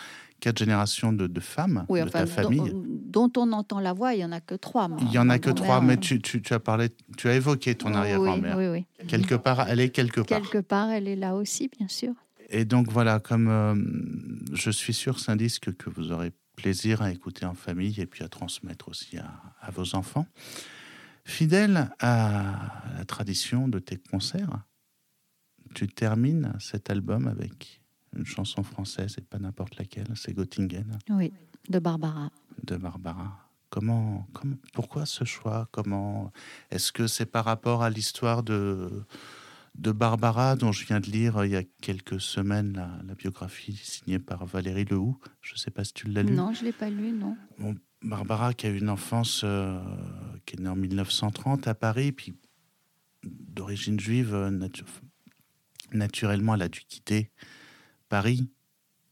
quatre 0.41 0.57
générations 0.57 1.13
de, 1.13 1.39
femmes 1.39 1.85
de 1.87 2.09
ta 2.09 2.25
famille. 2.25 2.73
Dont, 2.73 3.31
on 3.37 3.51
entend 3.53 3.79
la 3.79 3.93
voix, 3.93 4.13
il 4.13 4.17
n'y 4.17 4.25
en 4.25 4.31
a 4.31 4.41
que 4.41 4.55
trois. 4.55 4.89
Il 4.99 5.07
n'y 5.07 5.17
en 5.17 5.29
a 5.29 5.39
que 5.39 5.51
trois, 5.51 5.79
mais 5.79 5.97
tu, 5.97 6.19
tu, 6.21 6.41
as 6.53 6.59
parlé, 6.59 6.89
tu 7.15 7.29
as 7.29 7.35
évoqué 7.35 7.75
ton 7.75 7.93
arrière-grand-mère. 7.93 8.57
Oui, 8.57 8.67
oui, 8.67 8.85
Quelque 9.07 9.35
part, 9.35 9.69
elle 9.69 9.79
est 9.79 9.89
quelque 9.89 10.19
part. 10.19 10.41
Quelque 10.41 10.57
part, 10.57 10.89
elle 10.89 11.07
est 11.07 11.15
là 11.15 11.35
aussi, 11.35 11.69
bien 11.77 11.87
sûr. 11.87 12.13
Et 12.49 12.65
donc 12.65 12.89
voilà, 12.89 13.19
comme 13.19 13.47
euh, 13.47 13.75
je 14.53 14.71
suis 14.71 14.93
sûr, 14.93 15.19
c'est 15.19 15.31
un 15.31 15.37
disque 15.37 15.73
que 15.75 15.89
vous 15.89 16.11
aurez 16.11 16.31
plaisir 16.57 17.01
à 17.01 17.11
écouter 17.11 17.45
en 17.45 17.53
famille 17.53 18.01
et 18.01 18.05
puis 18.05 18.23
à 18.23 18.27
transmettre 18.27 18.89
aussi 18.89 19.17
à, 19.17 19.31
à 19.61 19.71
vos 19.71 19.95
enfants. 19.95 20.25
Fidèle 21.23 21.91
à 21.99 22.83
la 22.97 23.05
tradition 23.05 23.67
de 23.67 23.79
tes 23.79 23.97
concerts, 23.97 24.63
tu 25.73 25.87
termines 25.87 26.53
cet 26.59 26.89
album 26.89 27.27
avec 27.27 27.81
une 28.15 28.25
chanson 28.25 28.63
française 28.63 29.15
et 29.17 29.21
pas 29.21 29.39
n'importe 29.39 29.77
laquelle, 29.77 30.07
c'est 30.15 30.33
Göttingen. 30.33 30.99
Oui, 31.09 31.31
de 31.69 31.79
Barbara. 31.79 32.29
De 32.63 32.75
Barbara. 32.75 33.47
Comment, 33.69 34.27
comment, 34.33 34.57
pourquoi 34.73 35.05
ce 35.05 35.23
choix? 35.23 35.69
Comment 35.71 36.33
Est-ce 36.71 36.91
que 36.91 37.07
c'est 37.07 37.25
par 37.25 37.45
rapport 37.45 37.83
à 37.83 37.89
l'histoire 37.89 38.43
de, 38.43 39.05
de 39.75 39.91
Barbara, 39.93 40.57
dont 40.57 40.73
je 40.73 40.85
viens 40.85 40.99
de 40.99 41.09
lire 41.09 41.37
euh, 41.37 41.47
il 41.47 41.53
y 41.53 41.55
a 41.55 41.63
quelques 41.81 42.19
semaines 42.19 42.73
la, 43.07 43.15
biographie 43.15 43.77
signée 43.77 44.19
par 44.19 44.45
Valérie 44.45 44.83
Lehoux? 44.83 45.17
Je 45.41 45.53
ne 45.53 45.57
sais 45.57 45.71
pas 45.71 45.85
si 45.85 45.93
tu 45.93 46.07
l'as 46.09 46.23
lu. 46.23 46.33
Non, 46.33 46.51
je 46.51 46.61
ne 46.61 46.65
l'ai 46.65 46.73
pas 46.73 46.89
lu, 46.89 47.13
non. 47.13 47.37
Barbara, 48.03 48.53
qui 48.53 48.65
a 48.65 48.69
eu 48.69 48.77
une 48.79 48.89
enfance 48.89 49.41
euh, 49.43 49.79
qui 50.45 50.55
est 50.55 50.59
née 50.59 50.69
en 50.69 50.75
1930 50.75 51.67
à 51.67 51.75
Paris, 51.75 52.11
puis 52.11 52.33
d'origine 53.23 53.99
juive, 53.99 54.33
euh, 54.33 54.49
naturellement, 55.93 56.55
elle 56.55 56.63
a 56.63 56.69
dû 56.69 56.81
quitter 56.81 57.29
Paris 58.09 58.49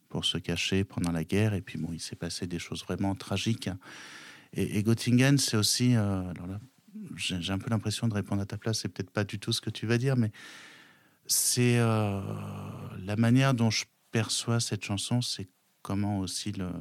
pour 0.07 0.25
se 0.25 0.39
cacher 0.39 0.83
pendant 0.83 1.11
la 1.11 1.23
guerre. 1.23 1.53
Et 1.53 1.61
puis, 1.61 1.77
bon, 1.77 1.89
il 1.93 1.99
s'est 1.99 2.15
passé 2.15 2.47
des 2.47 2.57
choses 2.57 2.83
vraiment 2.83 3.13
tragiques. 3.13 3.69
Et, 4.53 4.81
Göttingen, 4.81 5.37
c'est 5.37 5.57
aussi. 5.57 5.95
Euh, 5.95 6.27
alors 6.31 6.47
là, 6.47 6.59
j'ai 7.15 7.51
un 7.51 7.59
peu 7.59 7.69
l'impression 7.69 8.07
de 8.07 8.15
répondre 8.15 8.41
à 8.41 8.47
ta 8.47 8.57
place. 8.57 8.79
C'est 8.79 8.89
peut-être 8.89 9.11
pas 9.11 9.23
du 9.23 9.37
tout 9.37 9.53
ce 9.53 9.61
que 9.61 9.69
tu 9.69 9.85
vas 9.85 9.99
dire, 9.99 10.15
mais 10.15 10.31
c'est 11.27 11.77
la 11.77 13.15
manière 13.15 13.53
dont 13.53 13.69
je 13.69 13.85
perçois 14.09 14.59
cette 14.59 14.83
chanson. 14.83 15.21
C'est 15.21 15.47
comment 15.83 16.19
aussi 16.19 16.51
le, 16.51 16.71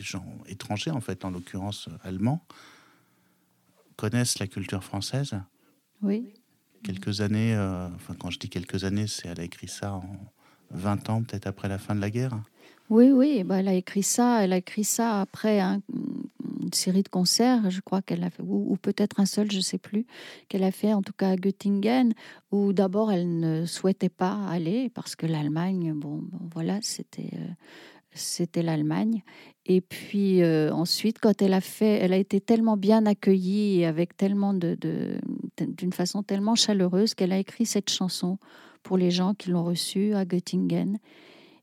les 0.00 0.06
gens 0.06 0.24
étrangers, 0.46 0.90
en 0.90 1.00
fait, 1.00 1.24
en 1.24 1.30
l'occurrence 1.30 1.88
allemands, 2.02 2.42
connaissent 3.96 4.38
la 4.38 4.46
culture 4.46 4.82
française. 4.82 5.34
Oui. 6.02 6.32
Quelques 6.82 7.20
années, 7.20 7.54
euh, 7.54 7.88
enfin, 7.94 8.14
quand 8.18 8.30
je 8.30 8.38
dis 8.38 8.48
quelques 8.48 8.84
années, 8.84 9.06
c'est 9.06 9.28
elle 9.28 9.40
a 9.40 9.44
écrit 9.44 9.68
ça 9.68 9.92
en 9.92 10.16
20 10.70 11.10
ans, 11.10 11.22
peut-être 11.22 11.46
après 11.46 11.68
la 11.68 11.78
fin 11.78 11.94
de 11.94 12.00
la 12.00 12.10
guerre. 12.10 12.40
Oui, 12.88 13.10
oui, 13.12 13.44
bah, 13.44 13.60
elle 13.60 13.68
a 13.68 13.74
écrit 13.74 14.02
ça. 14.02 14.42
Elle 14.42 14.54
a 14.54 14.56
écrit 14.56 14.84
ça 14.84 15.20
après 15.20 15.60
une 15.60 16.72
série 16.72 17.02
de 17.02 17.08
concerts, 17.08 17.70
je 17.70 17.80
crois 17.80 18.00
qu'elle 18.00 18.24
a 18.24 18.30
fait, 18.30 18.42
ou, 18.42 18.76
peut-être 18.80 19.20
un 19.20 19.26
seul, 19.26 19.50
je 19.50 19.58
ne 19.58 19.62
sais 19.62 19.78
plus, 19.78 20.06
qu'elle 20.48 20.64
a 20.64 20.72
fait 20.72 20.94
en 20.94 21.02
tout 21.02 21.12
cas 21.12 21.30
à 21.30 21.36
Göttingen, 21.36 22.14
où 22.50 22.72
d'abord 22.72 23.12
elle 23.12 23.38
ne 23.38 23.66
souhaitait 23.66 24.08
pas 24.08 24.46
aller 24.48 24.88
parce 24.88 25.14
que 25.14 25.26
l'Allemagne, 25.26 25.92
bon, 25.94 26.24
voilà, 26.52 26.78
c'était 26.82 27.30
euh, 27.34 27.48
c'était 28.12 28.62
l'Allemagne. 28.62 29.22
Et 29.66 29.80
puis 29.80 30.42
euh, 30.42 30.72
ensuite, 30.72 31.18
quand 31.20 31.42
elle 31.42 31.52
a 31.52 31.60
fait, 31.60 31.98
elle 31.98 32.12
a 32.12 32.16
été 32.16 32.40
tellement 32.40 32.76
bien 32.76 33.06
accueillie 33.06 33.80
et 33.80 33.86
avec 33.86 34.16
tellement 34.16 34.54
de, 34.54 34.76
d'une 35.58 35.92
façon 35.92 36.22
tellement 36.22 36.54
chaleureuse 36.54 37.14
qu'elle 37.14 37.32
a 37.32 37.38
écrit 37.38 37.66
cette 37.66 37.90
chanson 37.90 38.38
pour 38.82 38.96
les 38.96 39.10
gens 39.10 39.34
qui 39.34 39.50
l'ont 39.50 39.64
reçue 39.64 40.14
à 40.14 40.24
Göttingen. 40.24 40.98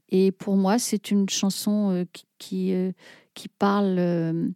Et 0.10 0.32
pour 0.32 0.56
moi, 0.56 0.80
c'est 0.80 1.12
une 1.12 1.28
chanson 1.28 1.92
euh, 1.92 2.06
qui, 2.38 2.74
euh, 2.74 2.92
qui, 3.34 3.50
parle, 3.50 4.54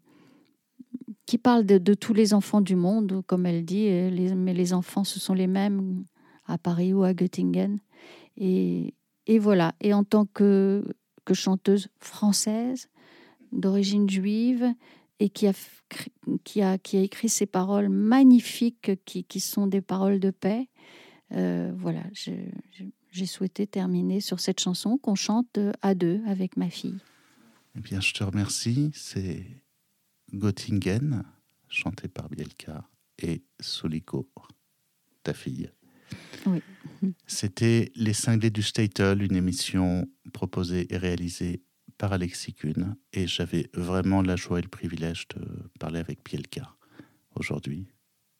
qui 1.25 1.37
parle 1.37 1.65
de, 1.65 1.93
tous 1.93 2.13
les 2.13 2.33
enfants 2.33 2.61
du 2.61 2.75
monde, 2.75 3.21
comme 3.27 3.45
elle 3.45 3.65
dit, 3.65 3.89
mais 4.35 4.53
les 4.53 4.73
enfants, 4.73 5.03
ce 5.03 5.19
sont 5.19 5.33
les 5.33 5.47
mêmes 5.47 6.05
à 6.45 6.57
Paris 6.57 6.93
ou 6.93 7.03
à 7.03 7.13
Göttingen. 7.13 7.79
Et, 8.37 8.93
et 9.27 9.39
voilà. 9.39 9.73
Et 9.81 9.93
en 9.93 10.03
tant 10.03 10.25
que 10.25 10.85
que 11.31 11.35
chanteuse 11.35 11.87
française 12.01 12.89
d'origine 13.53 14.09
juive 14.09 14.73
et 15.19 15.29
qui 15.29 15.47
a, 15.47 15.53
qui, 16.43 16.61
a, 16.61 16.77
qui 16.77 16.97
a 16.97 17.01
écrit 17.01 17.29
ces 17.29 17.45
paroles 17.45 17.87
magnifiques 17.87 18.91
qui, 19.05 19.23
qui 19.23 19.39
sont 19.39 19.65
des 19.65 19.79
paroles 19.79 20.19
de 20.19 20.31
paix. 20.31 20.67
Euh, 21.31 21.71
voilà, 21.77 22.03
j'ai 22.11 23.25
souhaité 23.25 23.65
terminer 23.65 24.19
sur 24.19 24.41
cette 24.41 24.59
chanson 24.59 24.97
qu'on 24.97 25.15
chante 25.15 25.57
à 25.81 25.95
deux 25.95 26.21
avec 26.27 26.57
ma 26.57 26.69
fille. 26.69 26.99
Eh 27.77 27.79
bien, 27.79 28.01
je 28.01 28.11
te 28.11 28.25
remercie. 28.25 28.91
C'est 28.93 29.45
Göttingen, 30.33 31.23
chanté 31.69 32.09
par 32.09 32.27
Bielka, 32.27 32.83
et 33.19 33.41
Soliko, 33.61 34.29
ta 35.23 35.33
fille. 35.33 35.71
Oui. 36.45 36.61
C'était 37.27 37.91
Les 37.95 38.13
Cinglés 38.13 38.49
du 38.49 38.61
Statel, 38.61 39.23
une 39.23 39.35
émission 39.35 40.07
proposée 40.33 40.93
et 40.93 40.97
réalisée 40.97 41.61
par 41.97 42.13
Alexis 42.13 42.53
Kuhn. 42.53 42.95
Et 43.13 43.27
j'avais 43.27 43.69
vraiment 43.73 44.21
la 44.21 44.35
joie 44.35 44.59
et 44.59 44.63
le 44.63 44.67
privilège 44.67 45.27
de 45.29 45.41
parler 45.79 45.99
avec 45.99 46.23
Pielka 46.23 46.75
aujourd'hui. 47.35 47.87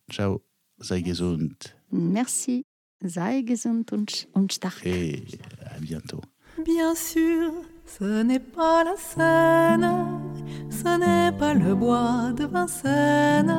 Ciao, 0.09 0.41
sei 0.79 1.03
gesund. 1.03 1.55
Merci, 1.91 2.65
sei 3.05 3.45
gesund 3.45 3.85
und 3.91 4.51
stark. 4.51 4.85
Et 4.85 5.23
à 5.65 5.79
bientôt. 5.79 6.21
Bien 6.65 6.95
sûr, 6.95 7.53
ce 7.85 8.23
n'est 8.23 8.39
pas 8.39 8.83
la 8.83 8.97
Seine, 8.97 10.19
ce 10.69 10.99
n'est 10.99 11.37
pas 11.37 11.53
le 11.53 11.73
bois 11.75 12.33
de 12.33 12.45
Vincennes, 12.45 13.55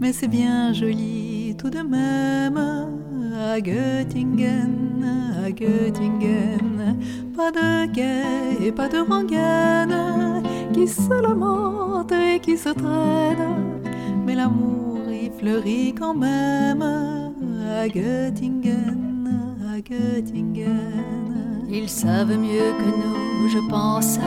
mais 0.00 0.12
c'est 0.12 0.28
bien 0.28 0.72
joli 0.72 1.56
tout 1.58 1.70
de 1.70 1.80
même 1.80 3.03
à 3.34 3.60
Göttingen, 3.60 5.04
à 5.44 5.50
Göttingen. 5.50 6.96
Pas 7.36 7.50
de 7.50 7.86
quai 7.92 8.66
et 8.66 8.72
pas 8.72 8.88
de 8.88 8.98
rengaine 8.98 10.42
qui 10.72 10.86
se 10.86 11.20
lamente 11.20 12.12
et 12.12 12.38
qui 12.38 12.56
se 12.56 12.68
traîne. 12.70 13.80
Mais 14.24 14.34
l'amour 14.34 15.00
y 15.10 15.30
fleurit 15.38 15.94
quand 15.98 16.14
même 16.14 16.82
à 16.82 17.88
Göttingen, 17.88 19.28
à 19.74 19.80
Göttingen. 19.80 21.66
Ils 21.68 21.88
savent 21.88 22.36
mieux 22.36 22.72
que 22.78 22.90
nous, 23.02 23.48
je 23.48 23.58
pense, 23.68 24.18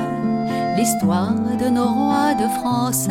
l'histoire 0.76 1.34
de 1.58 1.70
nos 1.70 1.88
rois 1.88 2.34
de 2.34 2.47
France. 2.60 3.08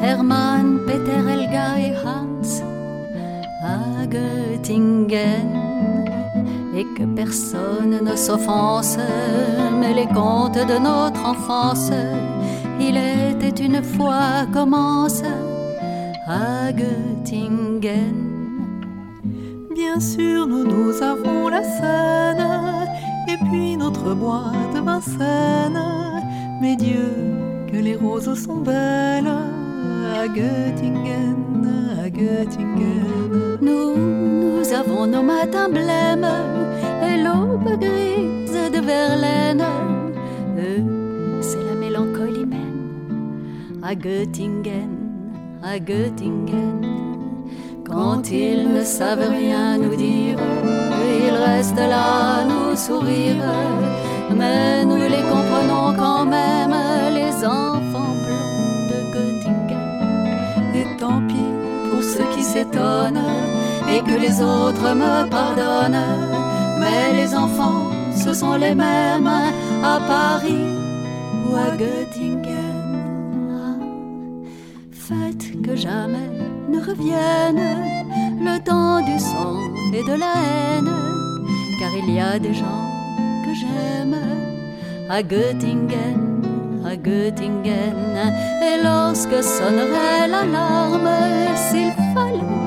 Hermann, 0.00 0.80
Peter, 0.86 1.20
Helga 1.28 1.78
et 1.78 1.94
Hans 2.04 2.71
à 3.62 4.06
Göttingen 4.06 5.62
et 6.74 6.84
que 6.96 7.04
personne 7.14 8.00
ne 8.02 8.16
s'offense, 8.16 8.96
mais 9.78 9.94
les 9.94 10.06
contes 10.06 10.54
de 10.54 10.78
notre 10.78 11.24
enfance, 11.24 11.90
il 12.80 12.96
était 12.96 13.64
une 13.64 13.82
fois 13.82 14.46
commence 14.52 15.22
à 16.26 16.72
Göttingen. 16.72 18.32
Bien 19.74 20.00
sûr, 20.00 20.46
nous, 20.46 20.64
nous 20.64 21.02
avons 21.02 21.48
la 21.48 21.62
Seine 21.62 22.88
et 23.28 23.36
puis 23.48 23.76
notre 23.76 24.14
bois 24.14 24.52
de 24.74 24.80
Vincennes, 24.80 25.82
mais 26.60 26.76
Dieu, 26.76 27.10
que 27.70 27.76
les 27.76 27.96
roses 27.96 28.34
sont 28.34 28.58
belles 28.58 29.32
à 30.20 30.26
Göttingen, 30.28 31.36
à 32.02 32.08
Göttingen. 32.10 33.51
Nous, 33.62 33.96
nous 33.96 34.72
avons 34.72 35.06
nos 35.06 35.22
matins 35.22 35.68
blêmes 35.68 36.26
et 37.00 37.16
l'aube 37.22 37.78
grise 37.78 38.58
de 38.74 38.80
Verlaine. 38.84 39.64
Eux, 40.58 41.40
c'est 41.40 41.62
la 41.62 41.74
mélancolie 41.74 42.44
même 42.44 43.80
à 43.84 43.94
Göttingen, 43.94 44.90
à 45.62 45.78
Göttingen. 45.78 46.82
Quand 47.84 48.28
ils 48.32 48.68
ne 48.68 48.82
savent 48.82 49.30
rien 49.30 49.78
nous 49.78 49.94
dire, 49.94 50.38
ils 51.20 51.36
restent 51.46 51.76
là 51.76 52.40
à 52.40 52.44
nous 52.44 52.74
sourire. 52.74 53.46
Mais 54.36 54.84
nous 54.84 54.96
les 54.96 55.24
comprenons 55.32 55.94
quand 55.96 56.24
même, 56.24 56.74
les 57.14 57.32
enfants 57.46 58.16
blonds 58.24 58.86
de 58.90 58.98
Göttingen. 59.14 60.74
Et 60.74 60.98
tant 60.98 61.20
pis 61.28 61.52
pour 61.92 62.02
ceux 62.02 62.24
qui 62.34 62.42
s'étonnent 62.42 63.51
et 63.94 64.00
que 64.00 64.16
les 64.24 64.40
autres 64.40 64.94
me 64.94 65.28
pardonnent. 65.28 66.06
Mais 66.80 67.12
les 67.20 67.34
enfants, 67.34 67.90
ce 68.14 68.32
sont 68.32 68.54
les 68.54 68.74
mêmes 68.74 69.32
à 69.92 69.98
Paris 70.14 70.68
ou 71.46 71.56
à 71.56 71.76
Göttingen. 71.76 72.80
faites 75.08 75.46
que 75.66 75.74
jamais 75.76 76.30
ne 76.72 76.78
revienne 76.88 77.64
le 78.48 78.54
temps 78.68 79.00
du 79.10 79.18
sang 79.18 79.56
et 79.92 80.04
de 80.10 80.16
la 80.24 80.32
haine, 80.44 80.94
car 81.78 81.90
il 82.00 82.14
y 82.14 82.20
a 82.20 82.38
des 82.38 82.54
gens 82.54 82.84
que 83.44 83.52
j'aime 83.60 84.16
à 85.10 85.22
Göttingen, 85.22 86.22
à 86.90 86.94
Göttingen. 86.96 87.98
Et 88.68 88.76
lorsque 88.82 89.42
sonnerait 89.42 90.28
l'alarme, 90.28 91.10
s'il 91.56 91.92
fallait 92.14 92.61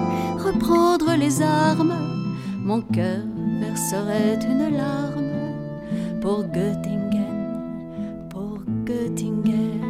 reprendre 0.45 1.15
les 1.17 1.41
armes, 1.41 1.95
mon 2.63 2.81
cœur 2.81 3.23
verserait 3.59 4.39
une 4.47 4.77
larme 4.77 5.31
pour 6.21 6.43
Göttingen, 6.53 8.29
pour 8.29 8.59
Göttingen. 8.85 9.81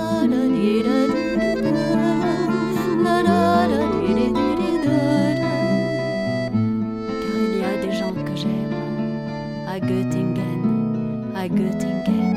Car 0.00 0.24
il 7.46 7.58
y 7.58 7.64
a 7.64 7.76
des 7.84 7.92
gens 7.92 8.14
que 8.26 8.34
j'aime 8.36 8.76
à 9.68 9.78
Göttingen, 9.80 10.62
à 11.34 11.48
Göttingen. 11.48 12.36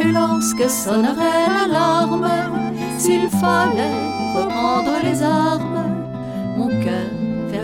Et 0.00 0.04
lorsque 0.12 0.68
sonnerait 0.68 1.46
l'alarme, 1.48 2.28
s'il 2.98 3.28
fallait 3.28 3.98
reprendre 4.36 4.94
les 5.04 5.22
armes, 5.22 5.81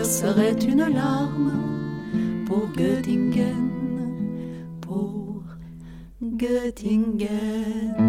verserait 0.09 0.57
une 0.67 0.91
larme 0.91 1.51
pour 2.47 2.67
Göttingen, 2.75 3.69
pour 4.81 5.43
Göttingen. 6.19 8.08